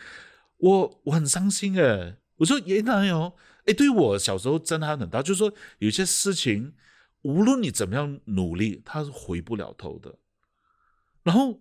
[0.58, 2.16] 我我很伤心哎。
[2.38, 3.34] 我说原来哦，
[3.66, 6.74] 哎，对我小时候震撼很大，就是说有些事情，
[7.22, 10.16] 无论你怎么样努力，它是回不了头的。
[11.24, 11.60] 然后，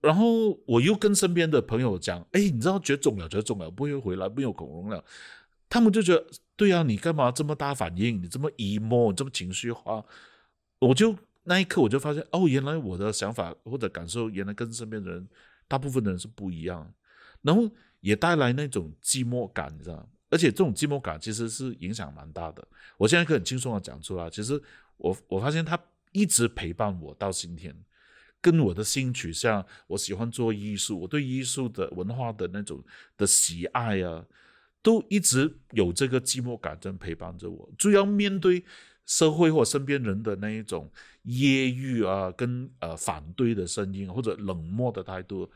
[0.00, 5.04] 然后我又跟身边的朋友讲，哎，你知道绝种了，绝种了，不会回来，没有恐龙了。
[5.68, 8.22] 他们就觉得，对啊，你干嘛这么大反应？
[8.22, 10.04] 你这么 emo，你这么情绪化？
[10.78, 15.28] 我就那一刻我就发现，哦，原来我的想法或者感受，原来跟身边的人
[15.66, 16.92] 大部分的人是不一样，
[17.40, 17.68] 然后
[18.00, 20.08] 也带来那种寂寞感，你知道？
[20.30, 22.66] 而且这种寂寞感其实是影响蛮大的。
[22.96, 24.60] 我现在可以很轻松的讲出来，其实
[24.96, 25.78] 我我发现他
[26.12, 27.74] 一直陪伴我到今天。
[28.40, 32.82] 跟我的性取向，我喜欢做艺术，我对艺术的文化的那种
[33.16, 34.26] 的喜爱啊，
[34.82, 37.70] 都一直有这个寂寞感在陪伴着我。
[37.78, 38.64] 就要面对
[39.06, 40.90] 社会或身边人的那一种
[41.24, 45.48] 揶揄啊，跟呃反对的声音或者冷漠的态度，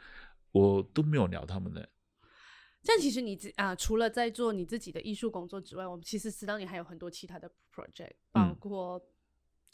[0.52, 1.84] 我都没有聊他们呢。
[2.84, 9.02] 但其实你自啊、除了在做你自己的艺术工作之外，我们其实知道你还有很多其他的 project，包嗯括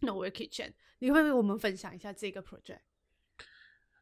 [0.03, 2.81] Nowhere Kitchen，、你会为我们分享一下这个 project？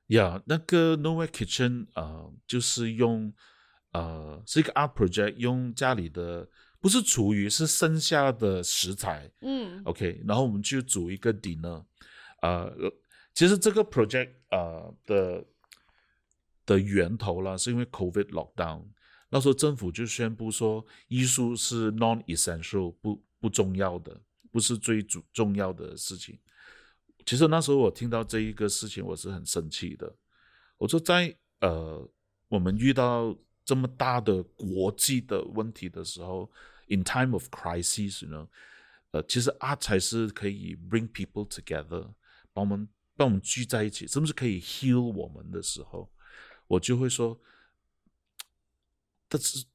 [0.09, 3.32] 呀那个 Nowhere Kitchen 呃，就是用
[3.92, 6.48] 呃是一个 art project，用家里的
[6.80, 11.84] 不是厨余，是剩下的食材嗯，OK，然后我们去煮一个 dinner，
[12.42, 12.72] 呃，
[13.34, 15.44] 其实这个 project 呃的
[16.66, 18.86] 的源头啦，是因为 COVID lockdown，
[19.28, 24.20] 那时候政府就宣布说，艺术是 non essential 不不重要的，
[24.51, 26.38] 不是最主重要的事情。
[27.26, 30.12] 其实那时候我听到这一个事情，我是很生气的。
[30.78, 32.11] 我说在呃，
[32.48, 36.51] 我们遇到这么大的国际的问题的时候
[36.88, 38.48] ，in time of crisis 呢，
[39.11, 42.12] 呃，其实爱才是可以 bring people together，
[42.53, 46.11] 把我们把我们聚在一起，是不是可以 heal 我们的时候，
[46.66, 47.38] 我就会说，
[49.28, 49.66] 但是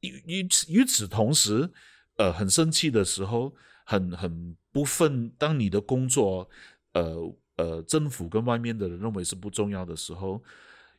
[0.00, 1.70] 与与与此同时，
[2.16, 3.54] 呃，很生气的时候，
[3.88, 6.48] 很很不分，当你的工作，
[6.92, 7.36] 呃。
[7.58, 10.40] 呃，政府跟外面的人认为是不重要的时候，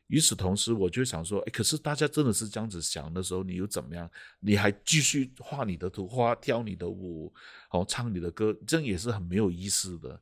[0.08, 4.06] 与此同时，我就想说，哎，可是大家真的是这样子想的时候，你又怎么样？
[4.40, 7.32] 你还继续画你的图画，跳你的舞，
[7.70, 10.20] 哦，唱你的歌，这样也是很没有意思的。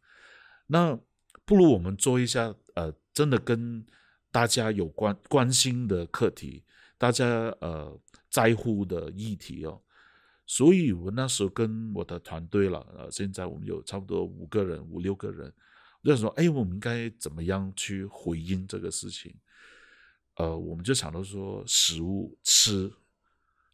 [0.69, 0.97] 那
[1.45, 3.85] 不如我们做一下，呃，真的跟
[4.31, 6.63] 大家有关关心的课题，
[6.97, 7.27] 大家
[7.61, 8.01] 呃
[8.31, 9.83] 在乎的议题哦。
[10.49, 15.53] 所以我那时候跟我的团队了，呃，现在我们有差不多五个人，五六个人。
[16.03, 19.35] 就说，哎，我们应该怎么样去回应这个事情？
[20.37, 22.91] 呃，我们就想到说，食物吃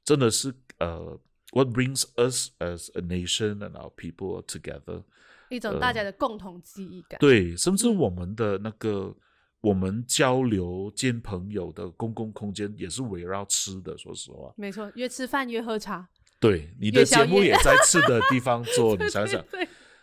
[0.02, 1.16] 真的是呃
[1.52, 5.04] ，what brings us as a nation and our people together，
[5.48, 7.20] 一种大家的共同记忆感。
[7.20, 9.14] 对，甚至我们的那个
[9.60, 13.96] 我们交流见朋友的公共空间也是围绕吃的。
[13.96, 16.08] 说实话，没错，约吃饭，约喝茶。
[16.44, 19.42] 对，你的节目也在吃的地方做， 你想想。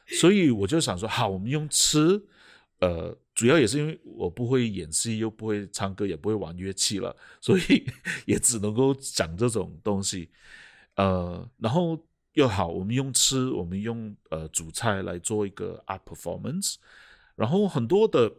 [0.07, 2.19] 所以我就想说，好，我们用吃，
[2.79, 7.85] 呃，主要也是因为我不会演戏，又不会唱歌，也不会玩乐器了，所以
[8.25, 10.31] 也只能够讲这种东西，
[10.95, 16.77] 呃，然后又好，我们用吃，我们用呃主菜来做一个 art performance，
[17.35, 18.33] 然后很多的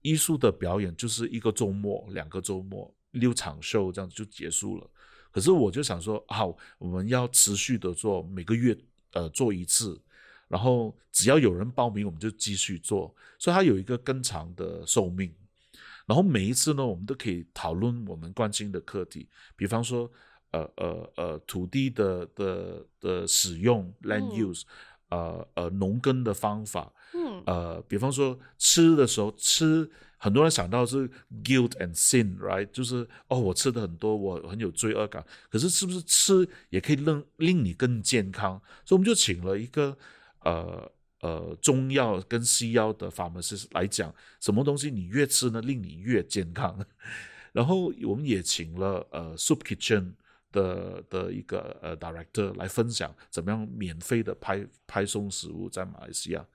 [0.00, 4.90] 艺术的表演就是一个周末、两个周末、六场秀这样子就结束了。
[5.36, 8.74] 可是我就想说，好，我们要持续的做，每个月
[9.12, 10.00] 呃做一次。
[10.48, 15.30] 然后只要有人报名，我们就继续做，所以它有一个更长的寿命。
[16.06, 20.10] 然后每一次呢，我们都可以讨论我们关心的课题，比方说，
[20.52, 24.62] 呃呃呃，土地的的的使用 （land use），
[25.08, 31.08] 呃呃，农耕的方法，嗯，呃，比方说吃的时候吃，很多人想到是
[31.44, 32.66] guilt and sin，right？
[32.72, 35.24] 就是哦，我吃的很多，我很有罪恶感。
[35.50, 38.60] 可是是不是吃也可以令令你更健康？
[38.84, 39.96] 所以我们就请了一个。
[40.40, 40.88] 呃
[41.22, 46.78] 呃，中药跟西药的法门是来讲，什么东西你越吃呢，令你越健康。
[47.52, 50.12] 然后我们也请了呃 Soup Kitchen
[50.52, 56.46] 的的一个呃 director 来分享怎么样免费的拍拍送食物在马来西亚，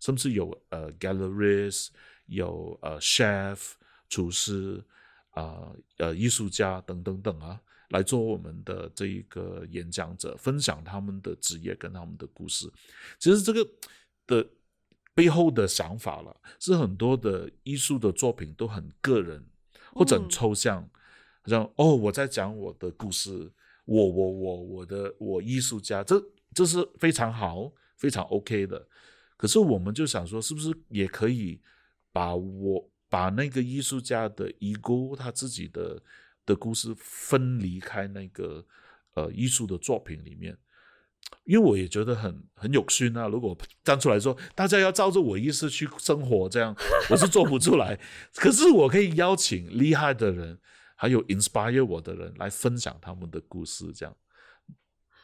[0.00, 1.88] 甚至有呃 galleries，
[2.26, 3.72] 有呃 chef
[4.08, 4.82] 厨师
[5.30, 7.60] 啊呃艺术家等等等啊。
[7.90, 12.66] 来做我们的这一个演讲者，分享他们的职业跟他们的故事。
[13.18, 13.68] 其实这个
[14.26, 14.48] 的
[15.12, 19.44] 背后的想法了，是很多的艺术的作品都很个人
[19.92, 20.88] 或者很抽象，
[21.42, 23.30] 好像哦我在讲我的故事，
[23.84, 26.22] 我我我我的我艺术家，这
[26.54, 28.88] 这是非常好非常 OK 的。
[29.36, 31.60] 可是我们就想说，是不是也可以
[32.12, 36.02] 把我把那个艺术家的遗孤他自己的。
[36.44, 38.66] 的故事分离开那个
[39.14, 40.58] 呃艺术的作品里面，
[41.44, 43.28] 因为我也觉得很很有趣啊。
[43.28, 46.74] 如果站出来说大家要照着我意思去生活，这样
[47.08, 47.96] 我是做不出来。
[48.34, 50.58] 可是我可以邀请厉害的人，
[51.02, 54.16] 还有 inspire 我的人来分享他们的故事，这样。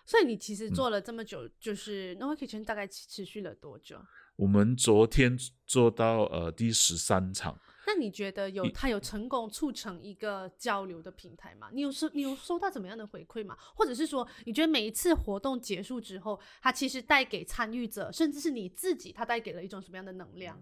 [0.05, 3.97] 所以你其实做了这么久，就是 No Kitchen 大概持续了多久？
[4.35, 7.57] 我们昨天做到呃第十三场。
[7.87, 11.71] 那你觉得有他有成功促成一个交流的平台吗？
[11.73, 13.57] 你有收你有收到怎么样的回馈吗？
[13.77, 20.61] 或者是说，你觉得每一次活动结束之后，它其实带给参与者，甚至是你自己，它带给了一种什么样的能量？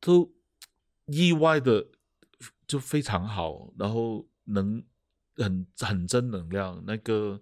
[0.00, 0.34] 都
[1.06, 1.88] 意外的
[2.66, 4.82] 就非常好，然后能
[5.36, 6.82] 很很正能量。
[6.86, 7.40] 那个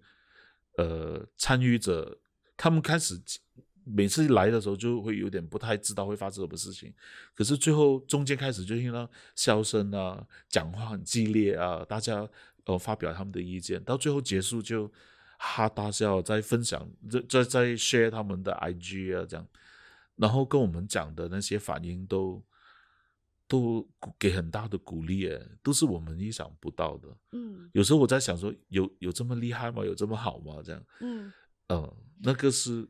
[0.77, 2.19] 呃参与者
[2.57, 3.21] 他们开始。
[3.85, 6.95] 每次来的时候就会有点不太知道会发生什么事情，
[7.35, 12.25] 可是最后中间开始就听到笑声啊，讲话很激烈啊，大家
[12.65, 14.89] 呃发表他们的意见，到最后结束就
[15.37, 19.45] 哈大笑，在分享，在在在 share 他们的 IG 啊这样，
[20.15, 22.41] 然后跟我们讲的那些反应都
[23.53, 23.87] 都
[24.19, 27.09] 给很大的鼓励，哎，都是我们意想不到的。
[27.33, 29.85] 嗯，有时候我在想说，有有这么厉害吗？
[29.85, 30.63] 有这么好吗？
[30.65, 31.31] 这样，嗯，
[31.69, 32.89] 呃，那个是。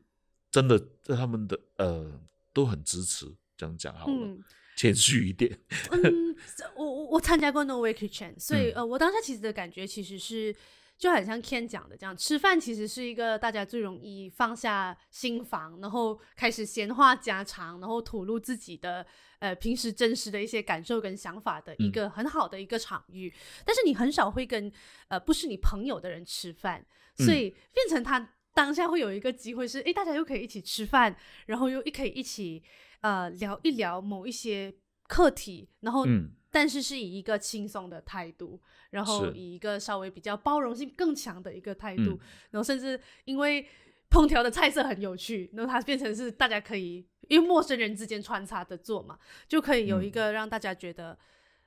[0.53, 2.21] 真的，在他们的呃
[2.53, 3.25] 都很支持，
[3.57, 4.37] 这样讲好了，
[4.77, 5.51] 谦虚一点。
[5.89, 6.35] 嗯，
[6.75, 10.55] 我我我参加过 No Way Kitchen，所以呃，我当下其实的感觉其实是，
[10.95, 19.03] 就很像 Ken 讲的这样，吃饭其实是一个大家最容易放下心房，然后开始闲话家常，然后吐露自己的
[19.43, 23.31] 呃平时真实的一些感受跟想法的一个很好的一个场域。
[23.65, 24.71] 但是你很少会跟
[25.09, 26.85] 呃不是你朋友的人吃饭，
[27.17, 31.13] 所以变成他当下会有一个机会是，诶，大家又可以一起吃饭，
[31.47, 32.63] 然后又一可以一起
[33.01, 34.73] 呃聊一聊某一些
[35.09, 36.31] 课题，然后嗯。
[36.55, 42.19] 但是是以一个轻松的态度，然后以一个稍微比较包容性更强的一个态度，嗯。
[42.51, 43.67] 然后甚至因为
[44.11, 49.17] 烹调的菜色很有趣，然后它变成是大家可以因为陌生人之间穿插的做嘛，
[49.47, 51.17] 就可以有一个让大家觉得，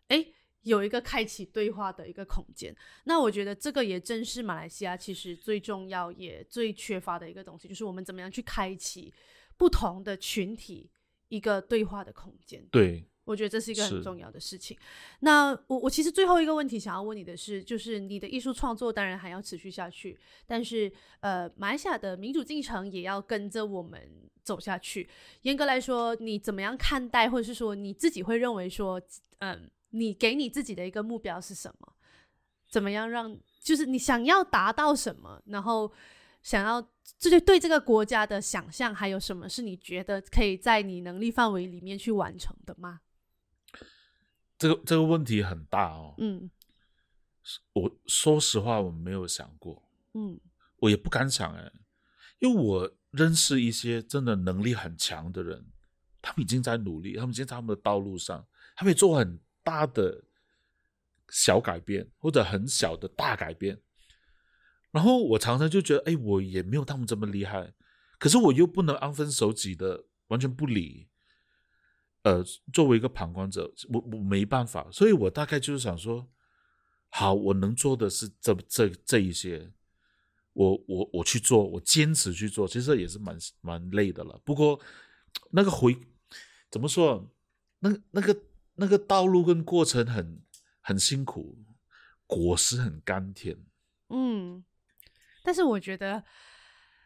[0.08, 0.26] 哎、
[0.62, 2.74] 有一个开启对话的一个空间。
[3.04, 9.12] 那我觉得这个也正是马来西亚其实最重要也最缺乏的一个东西，就是我们怎么样去开启
[9.56, 10.90] 不同的群体
[11.28, 12.66] 一个对话的空间。
[12.70, 14.74] 对，我觉得这是一个很重要的事情。
[15.20, 24.00] 那我我其实最后一个问题想要问你的是，就是你的艺术创作当然还要持续下去，但是呃，马来西亚的民主进程也要跟着我们
[24.42, 25.06] 走下去。
[25.42, 29.02] 严格来说，你怎么样看待，或者是说你自己会认为说，
[29.40, 31.92] 嗯，你给你自己的一个目标是什么？
[32.70, 35.90] 怎么样让就是你想要达到什么，然后
[36.42, 36.80] 想要
[37.18, 43.00] 就是对这个国家的想象，还有什么是你觉得可以在你能力范围里面去完成的吗？
[44.58, 46.14] 这个这个问题很大哦。
[46.18, 46.50] 嗯
[47.74, 50.40] 我说实话，我没有想过，嗯
[50.78, 51.72] 我也不敢想哎，
[52.40, 55.64] 因为我认识一些真的能力很强的人，
[56.20, 58.44] 他们已经在努力，他们已经在他们的道路上，
[58.74, 60.24] 他们也做很大的
[61.28, 63.80] 小改变，或者很小的大改变。
[64.90, 67.72] 然后我常常就觉得，哎，我也没有他们这么厉害，
[68.18, 71.08] 可是我又不能安分守己的完全不理。
[72.26, 76.26] 呃，作为一个旁观者，我我没办法，所以我大概就是想说，
[77.08, 79.70] 好，我能做的是这这这一些，
[80.52, 84.40] 我我我去做，我坚持去做，其实也是蛮蛮累的了。
[84.44, 84.80] 不过
[85.52, 85.96] 那个回
[86.68, 87.30] 怎么说，
[87.78, 88.36] 那那个
[88.74, 90.42] 那个道路跟过程很
[90.80, 91.56] 很辛苦，
[92.26, 93.56] 果实很甘甜。
[94.08, 94.64] 嗯，
[95.44, 96.24] 但是我觉得，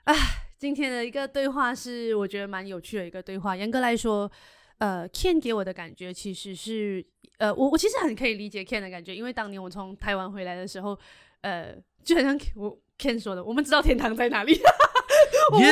[0.05, 0.15] 唉，
[0.59, 3.55] 今天的一个对话是我觉得蛮有趣的一个对话。
[3.55, 4.33] 严格来说，
[4.81, 7.05] 呃，Ken 给我的感觉其实是，
[7.37, 10.99] 呃，我我其实很可以理解 Ken 的感觉，因为当年我从台湾回来的时候，
[11.43, 14.59] 呃，就好像我 Ken 说的，我们知道天堂在哪里，
[15.53, 15.69] 我们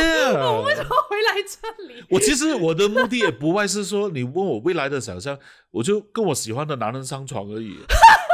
[0.64, 2.04] 为什么回来这里？
[2.10, 5.38] 我其实我的目的也不外是说，你问我未来的想象，
[5.70, 7.76] 我就跟我喜欢的男人上床而已，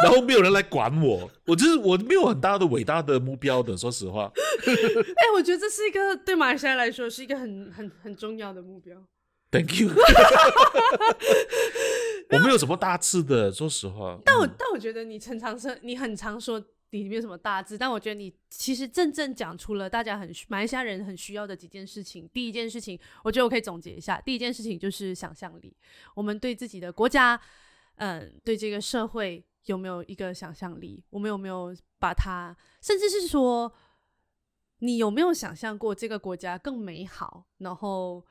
[0.02, 4.28] 然后没有人来管我，我就是我没有很大的伟大的目标的，说实话。
[4.66, 9.00] 哎、我觉得这是一个对马来西亚来说是一个很很很重要的目标。
[9.55, 9.88] Thank you。
[12.30, 14.18] 我没有什么大志的，说实话。
[14.24, 22.28] 但我嗯但我觉得你常常说，你很常说你没有什么大志，但我觉得你其实真正讲出了大家很需马来西亚人很需要的几件事情。
[22.34, 25.76] 第一件事情，我觉得我可以总结一下，第一件事情就是想象力。
[26.16, 27.40] 我们对自己的国家，
[27.94, 31.05] 嗯，对这个社会有没有一个想象力？
[31.11, 33.72] 我们有没有把它，甚至是说，
[34.80, 37.44] 你有没有想象过这个国家更美好？
[37.59, 38.24] 然后。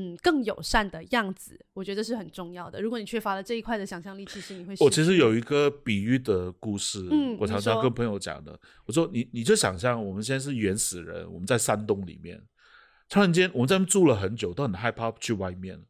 [0.00, 2.80] 嗯，更友善的样子，我觉得是很重要的。
[2.80, 8.56] 如果你缺乏了这一块的想象力，其实你会我其实有一个比喻的故事，嗯我常常跟朋友讲的。
[8.86, 12.40] 我说你你就想象我们现在是原始人，我们在山洞里面，
[13.08, 15.82] 突然间我们在那住了很久，都很害怕去外面。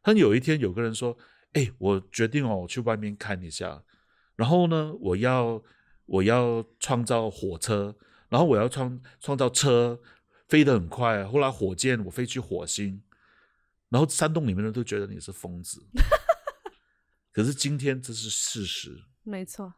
[0.00, 1.18] 但有一天有个人说
[1.54, 3.82] ：“哎，我决定哦，我去外面看一下。
[4.36, 5.60] 然后呢，我要
[6.04, 7.96] 我要创造火车，
[8.28, 9.98] 然后我要创创造车
[10.46, 11.24] 飞得很快。
[11.26, 13.02] 后来火箭我飞去火星，
[13.88, 15.80] 然后山洞里面的人都觉得你是疯子。
[17.32, 18.98] 可是今天这是事实。
[19.22, 19.74] 没错，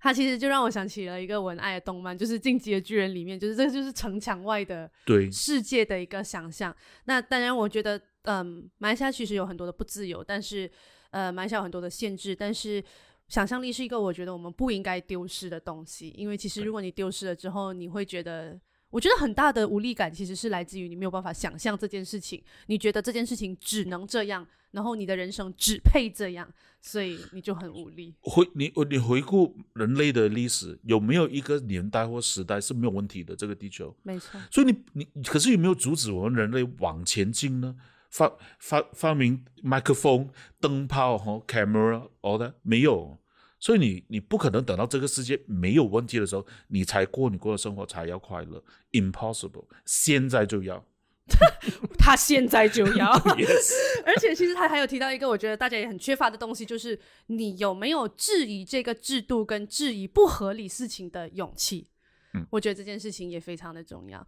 [0.00, 6.74] 它其实就让我想起了一个文爱的动漫，就是《进击的巨人》里面，就是这就是城墙外的对，世界的一个想象。
[7.06, 10.70] 那当然，我觉得，嗯，马来西亚其实有很多的不自由，但是，
[11.10, 12.84] 呃，马来西亚有很多的限制，但是
[13.26, 18.60] 想象力是一个我觉得我们不应该丢失的东西，因为其实如果你丢失了之后，你会觉得。
[18.94, 26.48] 我觉得很大的无力感其实是来自于你没有办法想象这件事情，你觉得这件事情只能这样，然后你的人生只配这样，
[26.80, 28.14] 所以你就很无力。
[28.20, 33.34] 回你你回顾人类的历史，有没有一个年代或时代是没有问题的？
[33.34, 37.74] 这个地球，没错，所以你你可是有没有阻止我们人类往前进呢？
[38.10, 40.30] 发发发明麦克风、
[40.60, 43.18] 灯泡和 camera all that 没有，
[43.64, 48.62] 所以你你不可能等到这个世界没有问题的时候，你才过你过的生活才要快乐
[48.92, 50.84] ，impossible，现在就要。
[51.98, 53.10] 他现在就要。
[54.04, 61.88] 而且其实他还有提到一个我觉得大家也很缺乏的东西，就是你有没有质疑这个制度跟质疑不合理事情的勇气。
[62.34, 64.26] 嗯我觉得这件事情也非常的重要。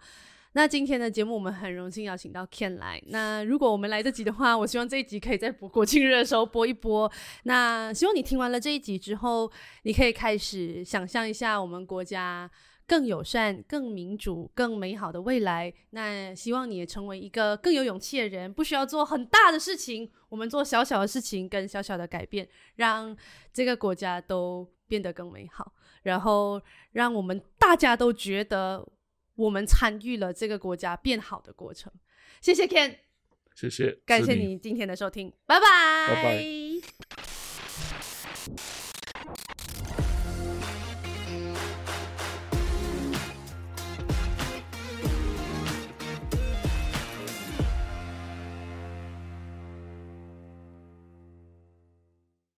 [0.56, 2.98] 那今天的节目我们很荣幸邀请到 Ken 来。
[3.08, 7.12] 那如果我们来得及的话，我希望这一集可以在国庆日的时候播一播。
[7.42, 9.52] 那希望你听完了这一集之后，
[9.82, 12.50] 你可以开始想象一下我们国家
[12.86, 15.70] 更友善、更民主、更美好的未来。
[15.90, 23.14] 那希望你也成为一个更有勇气的人，不需要做很大的事情，我们做小小的事情跟小小的改变，让
[23.52, 25.70] 这个国家都变得更美好，
[26.04, 26.58] 然后
[26.92, 28.82] 让我们大家都觉得
[29.36, 31.92] 我们参与了这个国家变好的过程。
[32.40, 32.96] 谢谢 ken
[33.54, 34.58] 谢谢感谢你。
[34.58, 36.86] 今天的收听拜拜。